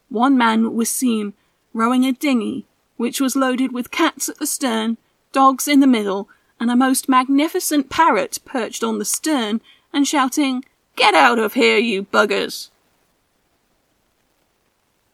One 0.08 0.38
man 0.38 0.74
was 0.74 0.90
seen 0.90 1.34
rowing 1.74 2.06
a 2.06 2.14
dinghy 2.14 2.66
which 2.96 3.20
was 3.20 3.36
loaded 3.36 3.74
with 3.74 3.92
cats 3.92 4.30
at 4.30 4.40
the 4.40 4.48
stern, 4.48 4.96
dogs 5.34 5.68
in 5.68 5.82
the 5.82 5.86
middle, 5.86 6.30
and 6.60 6.72
a 6.72 6.76
most 6.76 7.10
magnificent 7.10 7.90
parrot 7.90 8.40
perched 8.46 8.84
on 8.84 9.00
the 9.00 9.06
stern 9.06 9.62
and 9.92 10.08
shouting, 10.08 10.64
Get 10.96 11.14
out 11.14 11.40
of 11.40 11.54
here, 11.54 11.78
you 11.78 12.04
buggers! 12.04 12.70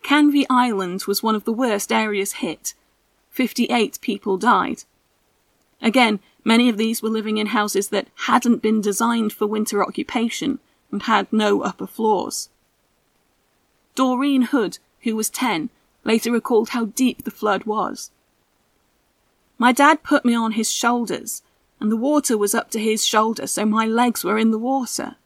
Canvey 0.03 0.45
Island 0.49 1.03
was 1.07 1.23
one 1.23 1.35
of 1.35 1.45
the 1.45 1.53
worst 1.53 1.91
areas 1.91 2.33
hit. 2.33 2.73
58 3.29 3.99
people 4.01 4.37
died. 4.37 4.83
Again, 5.81 6.19
many 6.43 6.69
of 6.69 6.77
these 6.77 7.01
were 7.01 7.09
living 7.09 7.37
in 7.37 7.47
houses 7.47 7.89
that 7.89 8.07
hadn't 8.25 8.61
been 8.61 8.81
designed 8.81 9.33
for 9.33 9.47
winter 9.47 9.83
occupation 9.83 10.59
and 10.91 11.03
had 11.03 11.31
no 11.31 11.61
upper 11.61 11.87
floors. 11.87 12.49
Doreen 13.95 14.43
Hood, 14.43 14.79
who 15.01 15.15
was 15.15 15.29
10, 15.29 15.69
later 16.03 16.31
recalled 16.31 16.69
how 16.69 16.85
deep 16.85 17.23
the 17.23 17.31
flood 17.31 17.65
was. 17.65 18.11
My 19.61 19.71
dad 19.71 20.01
put 20.01 20.25
me 20.25 20.33
on 20.33 20.53
his 20.53 20.71
shoulders, 20.71 21.43
and 21.79 21.91
the 21.91 21.95
water 21.95 22.35
was 22.35 22.55
up 22.55 22.71
to 22.71 22.79
his 22.79 23.05
shoulder, 23.05 23.45
so 23.45 23.63
my 23.63 23.85
legs 23.85 24.23
were 24.23 24.39
in 24.39 24.49
the 24.49 24.57
water. 24.57 25.17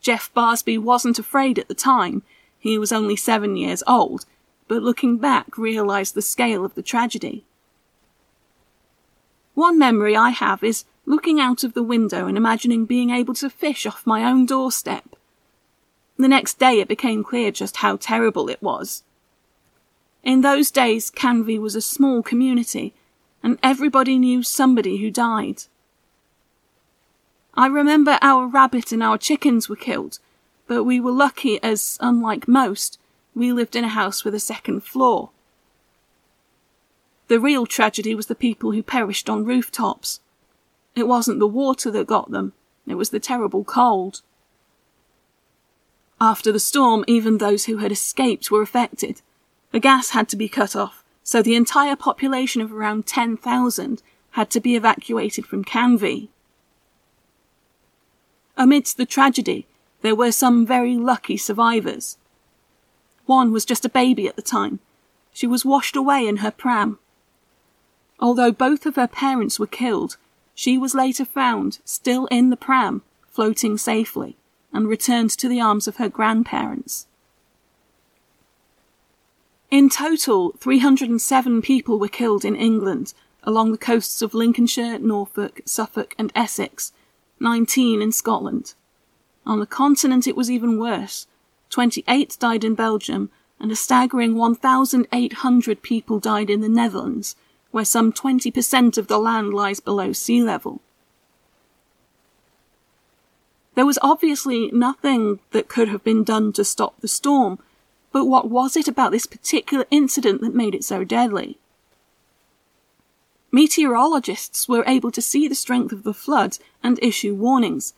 Jeff 0.00 0.34
Barsby 0.34 0.76
wasn't 0.76 1.20
afraid 1.20 1.60
at 1.60 1.68
the 1.68 1.76
time, 1.76 2.24
he 2.58 2.76
was 2.76 2.90
only 2.90 3.14
seven 3.14 3.54
years 3.54 3.84
old, 3.86 4.26
but 4.66 4.82
looking 4.82 5.16
back 5.16 5.56
realised 5.56 6.16
the 6.16 6.22
scale 6.22 6.64
of 6.64 6.74
the 6.74 6.82
tragedy. 6.82 7.44
One 9.54 9.78
memory 9.78 10.16
I 10.16 10.30
have 10.30 10.64
is 10.64 10.86
looking 11.04 11.38
out 11.38 11.62
of 11.62 11.74
the 11.74 11.84
window 11.84 12.26
and 12.26 12.36
imagining 12.36 12.84
being 12.84 13.10
able 13.10 13.34
to 13.34 13.48
fish 13.48 13.86
off 13.86 14.04
my 14.04 14.24
own 14.24 14.44
doorstep. 14.44 15.14
The 16.16 16.26
next 16.26 16.58
day 16.58 16.80
it 16.80 16.88
became 16.88 17.22
clear 17.22 17.52
just 17.52 17.76
how 17.76 17.96
terrible 17.96 18.48
it 18.48 18.60
was. 18.60 19.04
In 20.22 20.40
those 20.40 20.70
days, 20.70 21.10
Canvey 21.10 21.58
was 21.58 21.74
a 21.74 21.80
small 21.80 22.22
community, 22.22 22.94
and 23.42 23.58
everybody 23.62 24.18
knew 24.18 24.42
somebody 24.42 24.98
who 24.98 25.10
died. 25.10 25.64
I 27.54 27.66
remember 27.68 28.18
our 28.20 28.46
rabbit 28.46 28.92
and 28.92 29.02
our 29.02 29.16
chickens 29.16 29.68
were 29.68 29.76
killed, 29.76 30.18
but 30.66 30.84
we 30.84 31.00
were 31.00 31.12
lucky 31.12 31.62
as, 31.62 31.96
unlike 32.00 32.48
most, 32.48 32.98
we 33.34 33.52
lived 33.52 33.76
in 33.76 33.84
a 33.84 33.88
house 33.88 34.24
with 34.24 34.34
a 34.34 34.40
second 34.40 34.82
floor. 34.82 35.30
The 37.28 37.40
real 37.40 37.66
tragedy 37.66 38.14
was 38.14 38.26
the 38.26 38.34
people 38.34 38.72
who 38.72 38.82
perished 38.82 39.28
on 39.28 39.44
rooftops. 39.44 40.20
It 40.94 41.08
wasn't 41.08 41.38
the 41.38 41.46
water 41.46 41.90
that 41.90 42.06
got 42.06 42.30
them, 42.30 42.52
it 42.86 42.94
was 42.94 43.10
the 43.10 43.20
terrible 43.20 43.64
cold. 43.64 44.22
After 46.20 46.50
the 46.50 46.60
storm, 46.60 47.04
even 47.06 47.38
those 47.38 47.66
who 47.66 47.78
had 47.78 47.92
escaped 47.92 48.50
were 48.50 48.62
affected. 48.62 49.22
The 49.76 49.80
gas 49.80 50.12
had 50.12 50.30
to 50.30 50.36
be 50.36 50.48
cut 50.48 50.74
off, 50.74 51.04
so 51.22 51.42
the 51.42 51.54
entire 51.54 51.96
population 51.96 52.62
of 52.62 52.72
around 52.72 53.06
10,000 53.06 54.02
had 54.30 54.48
to 54.48 54.58
be 54.58 54.74
evacuated 54.74 55.44
from 55.44 55.66
Canvey. 55.66 56.30
Amidst 58.56 58.96
the 58.96 59.04
tragedy, 59.04 59.66
there 60.00 60.14
were 60.14 60.32
some 60.32 60.64
very 60.64 60.96
lucky 60.96 61.36
survivors. 61.36 62.16
One 63.26 63.52
was 63.52 63.66
just 63.66 63.84
a 63.84 63.90
baby 63.90 64.26
at 64.26 64.36
the 64.36 64.40
time. 64.40 64.80
She 65.34 65.46
was 65.46 65.66
washed 65.66 65.94
away 65.94 66.26
in 66.26 66.38
her 66.38 66.50
pram. 66.50 66.98
Although 68.18 68.52
both 68.52 68.86
of 68.86 68.96
her 68.96 69.06
parents 69.06 69.60
were 69.60 69.66
killed, 69.66 70.16
she 70.54 70.78
was 70.78 70.94
later 70.94 71.26
found 71.26 71.80
still 71.84 72.24
in 72.28 72.48
the 72.48 72.56
pram, 72.56 73.02
floating 73.28 73.76
safely 73.76 74.38
and 74.72 74.88
returned 74.88 75.28
to 75.32 75.50
the 75.50 75.60
arms 75.60 75.86
of 75.86 75.96
her 75.96 76.08
grandparents. 76.08 77.08
In 79.70 79.88
total, 79.88 80.52
307 80.58 81.60
people 81.60 81.98
were 81.98 82.08
killed 82.08 82.44
in 82.44 82.54
England 82.54 83.14
along 83.42 83.70
the 83.70 83.78
coasts 83.78 84.22
of 84.22 84.34
Lincolnshire, 84.34 84.98
Norfolk, 84.98 85.60
Suffolk, 85.64 86.14
and 86.18 86.32
Essex, 86.34 86.92
19 87.38 88.02
in 88.02 88.12
Scotland. 88.12 88.74
On 89.46 89.60
the 89.60 89.66
continent, 89.66 90.26
it 90.26 90.36
was 90.36 90.50
even 90.50 90.78
worse. 90.78 91.26
28 91.70 92.36
died 92.40 92.64
in 92.64 92.74
Belgium, 92.74 93.30
and 93.60 93.70
a 93.70 93.76
staggering 93.76 94.34
1,800 94.34 95.82
people 95.82 96.18
died 96.18 96.50
in 96.50 96.60
the 96.60 96.68
Netherlands, 96.68 97.36
where 97.70 97.84
some 97.84 98.12
20% 98.12 98.98
of 98.98 99.06
the 99.06 99.18
land 99.18 99.54
lies 99.54 99.80
below 99.80 100.12
sea 100.12 100.42
level. 100.42 100.80
There 103.74 103.86
was 103.86 103.98
obviously 104.02 104.70
nothing 104.72 105.38
that 105.52 105.68
could 105.68 105.88
have 105.88 106.02
been 106.02 106.24
done 106.24 106.52
to 106.54 106.64
stop 106.64 107.00
the 107.00 107.08
storm, 107.08 107.58
but 108.16 108.24
what 108.24 108.48
was 108.48 108.78
it 108.78 108.88
about 108.88 109.12
this 109.12 109.26
particular 109.26 109.84
incident 109.90 110.40
that 110.40 110.54
made 110.54 110.74
it 110.74 110.82
so 110.82 111.04
deadly? 111.04 111.58
Meteorologists 113.52 114.66
were 114.66 114.84
able 114.86 115.10
to 115.10 115.20
see 115.20 115.46
the 115.46 115.54
strength 115.54 115.92
of 115.92 116.02
the 116.02 116.14
flood 116.14 116.56
and 116.82 116.98
issue 117.02 117.34
warnings, 117.34 117.92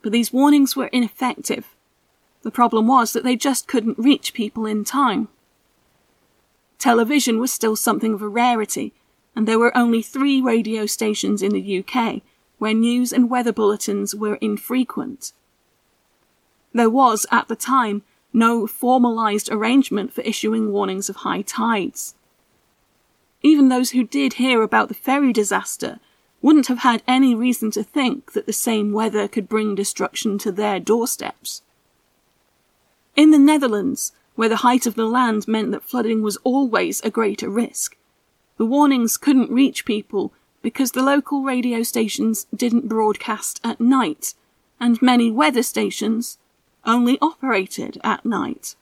but 0.00 0.10
these 0.10 0.32
warnings 0.32 0.74
were 0.74 0.86
ineffective. 0.86 1.66
The 2.44 2.50
problem 2.50 2.86
was 2.86 3.12
that 3.12 3.24
they 3.24 3.36
just 3.36 3.68
couldn't 3.68 3.98
reach 3.98 4.32
people 4.32 4.64
in 4.64 4.84
time. 4.84 5.28
Television 6.78 7.38
was 7.38 7.52
still 7.52 7.76
something 7.76 8.14
of 8.14 8.22
a 8.22 8.28
rarity, 8.28 8.94
and 9.36 9.46
there 9.46 9.58
were 9.58 9.76
only 9.76 10.00
three 10.00 10.40
radio 10.40 10.86
stations 10.86 11.42
in 11.42 11.52
the 11.52 11.84
UK, 11.84 12.22
where 12.56 12.72
news 12.72 13.12
and 13.12 13.28
weather 13.28 13.52
bulletins 13.52 14.14
were 14.14 14.36
infrequent. 14.36 15.34
There 16.72 16.88
was, 16.88 17.26
at 17.30 17.48
the 17.48 17.54
time, 17.54 18.02
no 18.38 18.66
formalised 18.66 19.50
arrangement 19.50 20.12
for 20.12 20.22
issuing 20.22 20.72
warnings 20.72 21.08
of 21.08 21.16
high 21.16 21.42
tides. 21.42 22.14
Even 23.42 23.68
those 23.68 23.90
who 23.90 24.04
did 24.04 24.34
hear 24.34 24.62
about 24.62 24.88
the 24.88 24.94
ferry 24.94 25.32
disaster 25.32 25.98
wouldn't 26.40 26.68
have 26.68 26.78
had 26.78 27.02
any 27.06 27.34
reason 27.34 27.70
to 27.72 27.82
think 27.82 28.32
that 28.32 28.46
the 28.46 28.52
same 28.52 28.92
weather 28.92 29.26
could 29.26 29.48
bring 29.48 29.74
destruction 29.74 30.38
to 30.38 30.52
their 30.52 30.78
doorsteps. 30.78 31.62
In 33.16 33.32
the 33.32 33.38
Netherlands, 33.38 34.12
where 34.36 34.48
the 34.48 34.56
height 34.56 34.86
of 34.86 34.94
the 34.94 35.06
land 35.06 35.48
meant 35.48 35.72
that 35.72 35.82
flooding 35.82 36.22
was 36.22 36.36
always 36.44 37.00
a 37.00 37.10
greater 37.10 37.48
risk, 37.48 37.96
the 38.56 38.66
warnings 38.66 39.16
couldn't 39.16 39.50
reach 39.50 39.84
people 39.84 40.32
because 40.62 40.92
the 40.92 41.02
local 41.02 41.42
radio 41.42 41.82
stations 41.82 42.46
didn't 42.54 42.88
broadcast 42.88 43.60
at 43.64 43.80
night, 43.80 44.34
and 44.78 45.02
many 45.02 45.30
weather 45.30 45.62
stations 45.62 46.38
only 46.84 47.18
operated 47.20 47.98
at 48.02 48.24
night. 48.24 48.76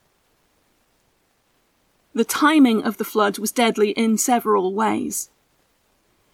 The 2.14 2.24
timing 2.24 2.82
of 2.82 2.96
the 2.96 3.04
flood 3.04 3.38
was 3.38 3.52
deadly 3.52 3.90
in 3.90 4.16
several 4.16 4.72
ways. 4.72 5.28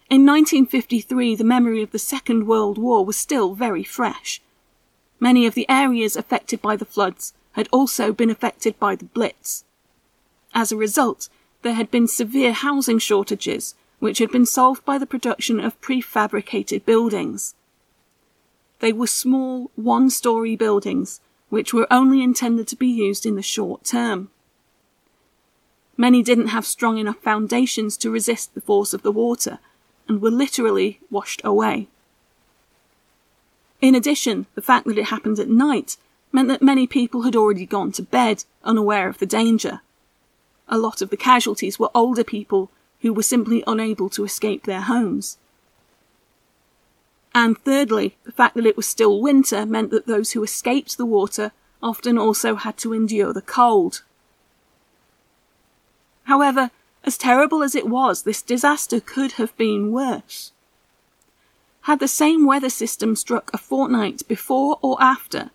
In 0.09 0.25
1953, 0.25 1.35
the 1.35 1.43
memory 1.43 1.81
of 1.81 1.91
the 1.91 1.99
Second 1.99 2.47
World 2.47 2.77
War 2.77 3.03
was 3.03 3.17
still 3.17 3.53
very 3.53 3.83
fresh. 3.83 4.41
Many 5.19 5.45
of 5.45 5.55
the 5.55 5.65
areas 5.69 6.15
affected 6.15 6.61
by 6.61 6.75
the 6.75 6.85
floods 6.85 7.33
had 7.53 7.67
also 7.71 8.13
been 8.13 8.29
affected 8.29 8.79
by 8.79 8.95
the 8.95 9.05
Blitz. 9.05 9.63
As 10.53 10.71
a 10.71 10.77
result, 10.77 11.29
there 11.63 11.73
had 11.73 11.89
been 11.89 12.07
severe 12.07 12.53
housing 12.53 12.99
shortages, 12.99 13.75
which 13.99 14.19
had 14.19 14.31
been 14.31 14.45
solved 14.45 14.85
by 14.85 14.97
the 14.97 15.05
production 15.05 15.59
of 15.59 15.79
prefabricated 15.81 16.85
buildings. 16.85 17.55
They 18.79 18.93
were 18.93 19.07
small, 19.07 19.71
one 19.75 20.09
story 20.09 20.55
buildings, 20.55 21.21
which 21.53 21.71
were 21.71 21.85
only 21.91 22.23
intended 22.23 22.67
to 22.67 22.75
be 22.75 22.87
used 22.87 23.27
in 23.27 23.35
the 23.35 23.41
short 23.43 23.83
term. 23.83 24.27
Many 25.95 26.23
didn't 26.23 26.47
have 26.47 26.65
strong 26.65 26.97
enough 26.97 27.17
foundations 27.17 27.95
to 27.97 28.09
resist 28.09 28.55
the 28.55 28.61
force 28.61 28.91
of 28.91 29.03
the 29.03 29.11
water, 29.11 29.59
and 30.07 30.19
were 30.19 30.31
literally 30.31 30.99
washed 31.11 31.41
away. 31.43 31.87
In 33.81 33.93
addition, 33.93 34.47
the 34.55 34.63
fact 34.63 34.87
that 34.87 34.97
it 34.97 35.13
happened 35.13 35.37
at 35.37 35.47
night 35.47 35.95
meant 36.31 36.47
that 36.47 36.63
many 36.63 36.87
people 36.87 37.21
had 37.21 37.35
already 37.35 37.67
gone 37.67 37.91
to 37.91 38.01
bed, 38.01 38.45
unaware 38.63 39.07
of 39.07 39.19
the 39.19 39.27
danger. 39.27 39.81
A 40.67 40.79
lot 40.79 41.03
of 41.03 41.11
the 41.11 41.23
casualties 41.31 41.77
were 41.77 41.91
older 41.93 42.23
people 42.23 42.71
who 43.01 43.13
were 43.13 43.21
simply 43.21 43.63
unable 43.67 44.09
to 44.09 44.23
escape 44.23 44.63
their 44.63 44.81
homes. 44.81 45.37
And 47.35 47.57
thirdly, 47.57 48.15
the 48.23 48.31
fact 48.31 48.55
that 48.55 48.65
it 48.65 48.77
was 48.77 48.85
still 48.85 49.19
winter 49.19 49.65
meant 49.65 49.89
that 49.91 50.05
those 50.05 50.31
who 50.31 50.43
escaped 50.43 50.97
the 50.97 51.05
water 51.05 51.51
often 51.81 52.17
also 52.17 52.55
had 52.55 52.77
to 52.77 52.93
endure 52.93 53.33
the 53.33 53.41
cold. 53.41 54.03
However, 56.25 56.71
as 57.03 57.17
terrible 57.17 57.63
as 57.63 57.75
it 57.75 57.87
was, 57.87 58.23
this 58.23 58.41
disaster 58.41 58.99
could 58.99 59.33
have 59.33 59.55
been 59.57 59.91
worse. 59.91 60.51
Had 61.81 61.99
the 61.99 62.07
same 62.07 62.45
weather 62.45 62.69
system 62.69 63.15
struck 63.15 63.51
a 63.53 63.57
fortnight 63.57 64.25
before 64.27 64.79
or 64.81 65.01
after, 65.01 65.49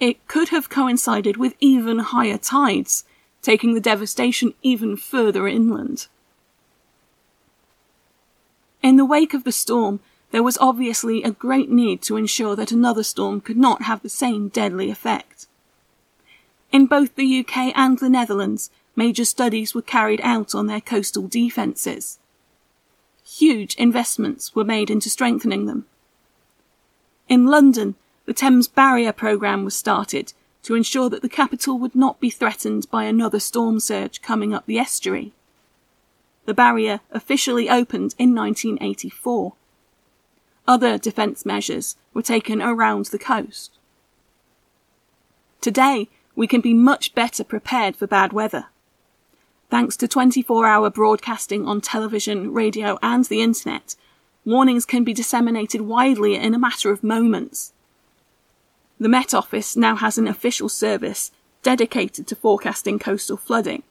it 0.00 0.26
could 0.26 0.48
have 0.48 0.68
coincided 0.68 1.36
with 1.36 1.54
even 1.60 2.00
higher 2.00 2.38
tides, 2.38 3.04
taking 3.42 3.74
the 3.74 3.80
devastation 3.80 4.54
even 4.62 4.96
further 4.96 5.46
inland. 5.46 6.08
In 8.82 8.96
the 8.96 9.04
wake 9.04 9.34
of 9.34 9.44
the 9.44 9.52
storm, 9.52 10.00
there 10.30 10.42
was 10.42 10.58
obviously 10.58 11.22
a 11.22 11.30
great 11.30 11.70
need 11.70 12.02
to 12.02 12.16
ensure 12.16 12.54
that 12.56 12.72
another 12.72 13.02
storm 13.02 13.40
could 13.40 13.56
not 13.56 13.82
have 13.82 14.02
the 14.02 14.08
same 14.08 14.48
deadly 14.48 14.90
effect. 14.90 15.46
In 16.70 16.86
both 16.86 17.14
the 17.14 17.40
UK 17.40 17.72
and 17.74 17.98
the 17.98 18.10
Netherlands, 18.10 18.70
major 18.94 19.24
studies 19.24 19.74
were 19.74 19.82
carried 19.82 20.20
out 20.22 20.54
on 20.54 20.66
their 20.66 20.82
coastal 20.82 21.26
defences. 21.26 22.18
Huge 23.24 23.74
investments 23.76 24.54
were 24.54 24.64
made 24.64 24.90
into 24.90 25.08
strengthening 25.08 25.66
them. 25.66 25.86
In 27.28 27.46
London, 27.46 27.94
the 28.26 28.34
Thames 28.34 28.68
Barrier 28.68 29.12
Programme 29.12 29.64
was 29.64 29.74
started 29.74 30.32
to 30.62 30.74
ensure 30.74 31.08
that 31.08 31.22
the 31.22 31.28
capital 31.28 31.78
would 31.78 31.94
not 31.94 32.20
be 32.20 32.28
threatened 32.28 32.90
by 32.90 33.04
another 33.04 33.40
storm 33.40 33.80
surge 33.80 34.20
coming 34.20 34.52
up 34.52 34.66
the 34.66 34.78
estuary. 34.78 35.32
The 36.44 36.54
barrier 36.54 37.00
officially 37.10 37.70
opened 37.70 38.14
in 38.18 38.34
1984. 38.34 39.54
Other 40.68 40.98
defence 40.98 41.46
measures 41.46 41.96
were 42.12 42.20
taken 42.20 42.60
around 42.60 43.06
the 43.06 43.18
coast. 43.18 43.78
Today, 45.62 46.10
we 46.36 46.46
can 46.46 46.60
be 46.60 46.74
much 46.74 47.14
better 47.14 47.42
prepared 47.42 47.96
for 47.96 48.06
bad 48.06 48.34
weather. 48.34 48.66
Thanks 49.70 49.96
to 49.96 50.06
24 50.06 50.66
hour 50.66 50.90
broadcasting 50.90 51.66
on 51.66 51.80
television, 51.80 52.52
radio, 52.52 52.98
and 53.02 53.24
the 53.24 53.40
internet, 53.40 53.96
warnings 54.44 54.84
can 54.84 55.04
be 55.04 55.14
disseminated 55.14 55.80
widely 55.80 56.34
in 56.34 56.54
a 56.54 56.58
matter 56.58 56.90
of 56.90 57.02
moments. 57.02 57.72
The 59.00 59.08
Met 59.08 59.32
Office 59.32 59.74
now 59.74 59.96
has 59.96 60.18
an 60.18 60.28
official 60.28 60.68
service 60.68 61.30
dedicated 61.62 62.26
to 62.26 62.36
forecasting 62.36 62.98
coastal 62.98 63.38
flooding, 63.38 63.84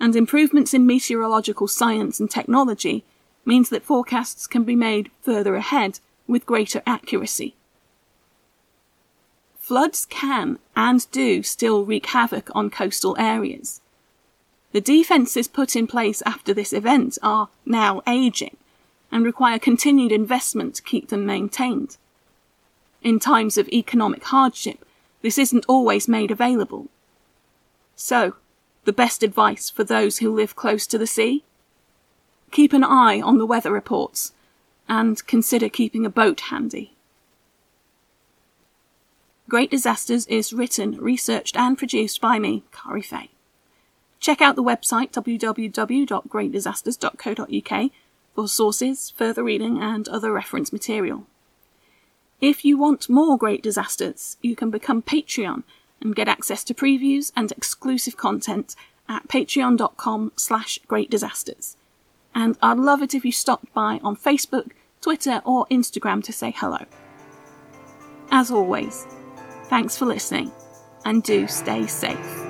and 0.00 0.16
improvements 0.16 0.72
in 0.72 0.86
meteorological 0.86 1.68
science 1.68 2.18
and 2.18 2.30
technology 2.30 3.04
means 3.44 3.68
that 3.68 3.84
forecasts 3.84 4.46
can 4.46 4.64
be 4.64 4.74
made 4.74 5.10
further 5.20 5.54
ahead 5.54 6.00
with 6.26 6.46
greater 6.46 6.82
accuracy. 6.86 7.54
Floods 9.58 10.04
can 10.04 10.58
and 10.76 11.10
do 11.10 11.42
still 11.42 11.86
wreak 11.86 12.06
havoc 12.06 12.50
on 12.54 12.68
coastal 12.68 13.16
areas. 13.18 13.80
The 14.72 14.80
defences 14.82 15.48
put 15.48 15.74
in 15.74 15.86
place 15.86 16.22
after 16.26 16.52
this 16.52 16.74
event 16.74 17.16
are 17.22 17.48
now 17.64 18.02
ageing 18.06 18.58
and 19.10 19.24
require 19.24 19.58
continued 19.58 20.12
investment 20.12 20.74
to 20.74 20.82
keep 20.82 21.08
them 21.08 21.24
maintained. 21.24 21.96
In 23.02 23.18
times 23.18 23.56
of 23.56 23.68
economic 23.68 24.24
hardship, 24.24 24.84
this 25.22 25.38
isn't 25.38 25.64
always 25.66 26.08
made 26.08 26.30
available. 26.30 26.88
So, 27.96 28.34
the 28.84 28.92
best 28.92 29.22
advice 29.22 29.70
for 29.70 29.82
those 29.82 30.18
who 30.18 30.34
live 30.34 30.54
close 30.54 30.86
to 30.88 30.98
the 30.98 31.06
sea? 31.06 31.42
Keep 32.50 32.74
an 32.74 32.84
eye 32.84 33.22
on 33.22 33.38
the 33.38 33.46
weather 33.46 33.72
reports 33.72 34.33
and 34.88 35.26
consider 35.26 35.68
keeping 35.68 36.06
a 36.06 36.10
boat 36.10 36.40
handy. 36.40 36.94
Great 39.48 39.70
Disasters 39.70 40.26
is 40.26 40.52
written, 40.52 40.98
researched, 40.98 41.56
and 41.56 41.76
produced 41.76 42.20
by 42.20 42.38
me, 42.38 42.62
Kari 42.72 43.02
Fay. 43.02 43.30
Check 44.18 44.40
out 44.40 44.56
the 44.56 44.62
website 44.62 45.12
www.greatdisasters.co.uk 45.12 47.90
for 48.34 48.48
sources, 48.48 49.10
further 49.10 49.44
reading, 49.44 49.82
and 49.82 50.08
other 50.08 50.32
reference 50.32 50.72
material. 50.72 51.26
If 52.40 52.64
you 52.64 52.78
want 52.78 53.08
more 53.08 53.38
Great 53.38 53.62
Disasters, 53.62 54.36
you 54.42 54.56
can 54.56 54.70
become 54.70 55.02
Patreon 55.02 55.62
and 56.00 56.16
get 56.16 56.28
access 56.28 56.64
to 56.64 56.74
previews 56.74 57.30
and 57.36 57.52
exclusive 57.52 58.16
content 58.16 58.74
at 59.08 59.28
patreon.com 59.28 60.32
slash 60.36 60.80
greatdisasters. 60.88 61.76
And 62.34 62.56
I'd 62.62 62.78
love 62.78 63.02
it 63.02 63.14
if 63.14 63.24
you 63.24 63.32
stopped 63.32 63.72
by 63.72 64.00
on 64.02 64.16
Facebook, 64.16 64.72
Twitter, 65.00 65.40
or 65.44 65.66
Instagram 65.70 66.22
to 66.24 66.32
say 66.32 66.52
hello. 66.56 66.78
As 68.30 68.50
always, 68.50 69.06
thanks 69.66 69.96
for 69.96 70.06
listening, 70.06 70.50
and 71.04 71.22
do 71.22 71.46
stay 71.46 71.86
safe. 71.86 72.43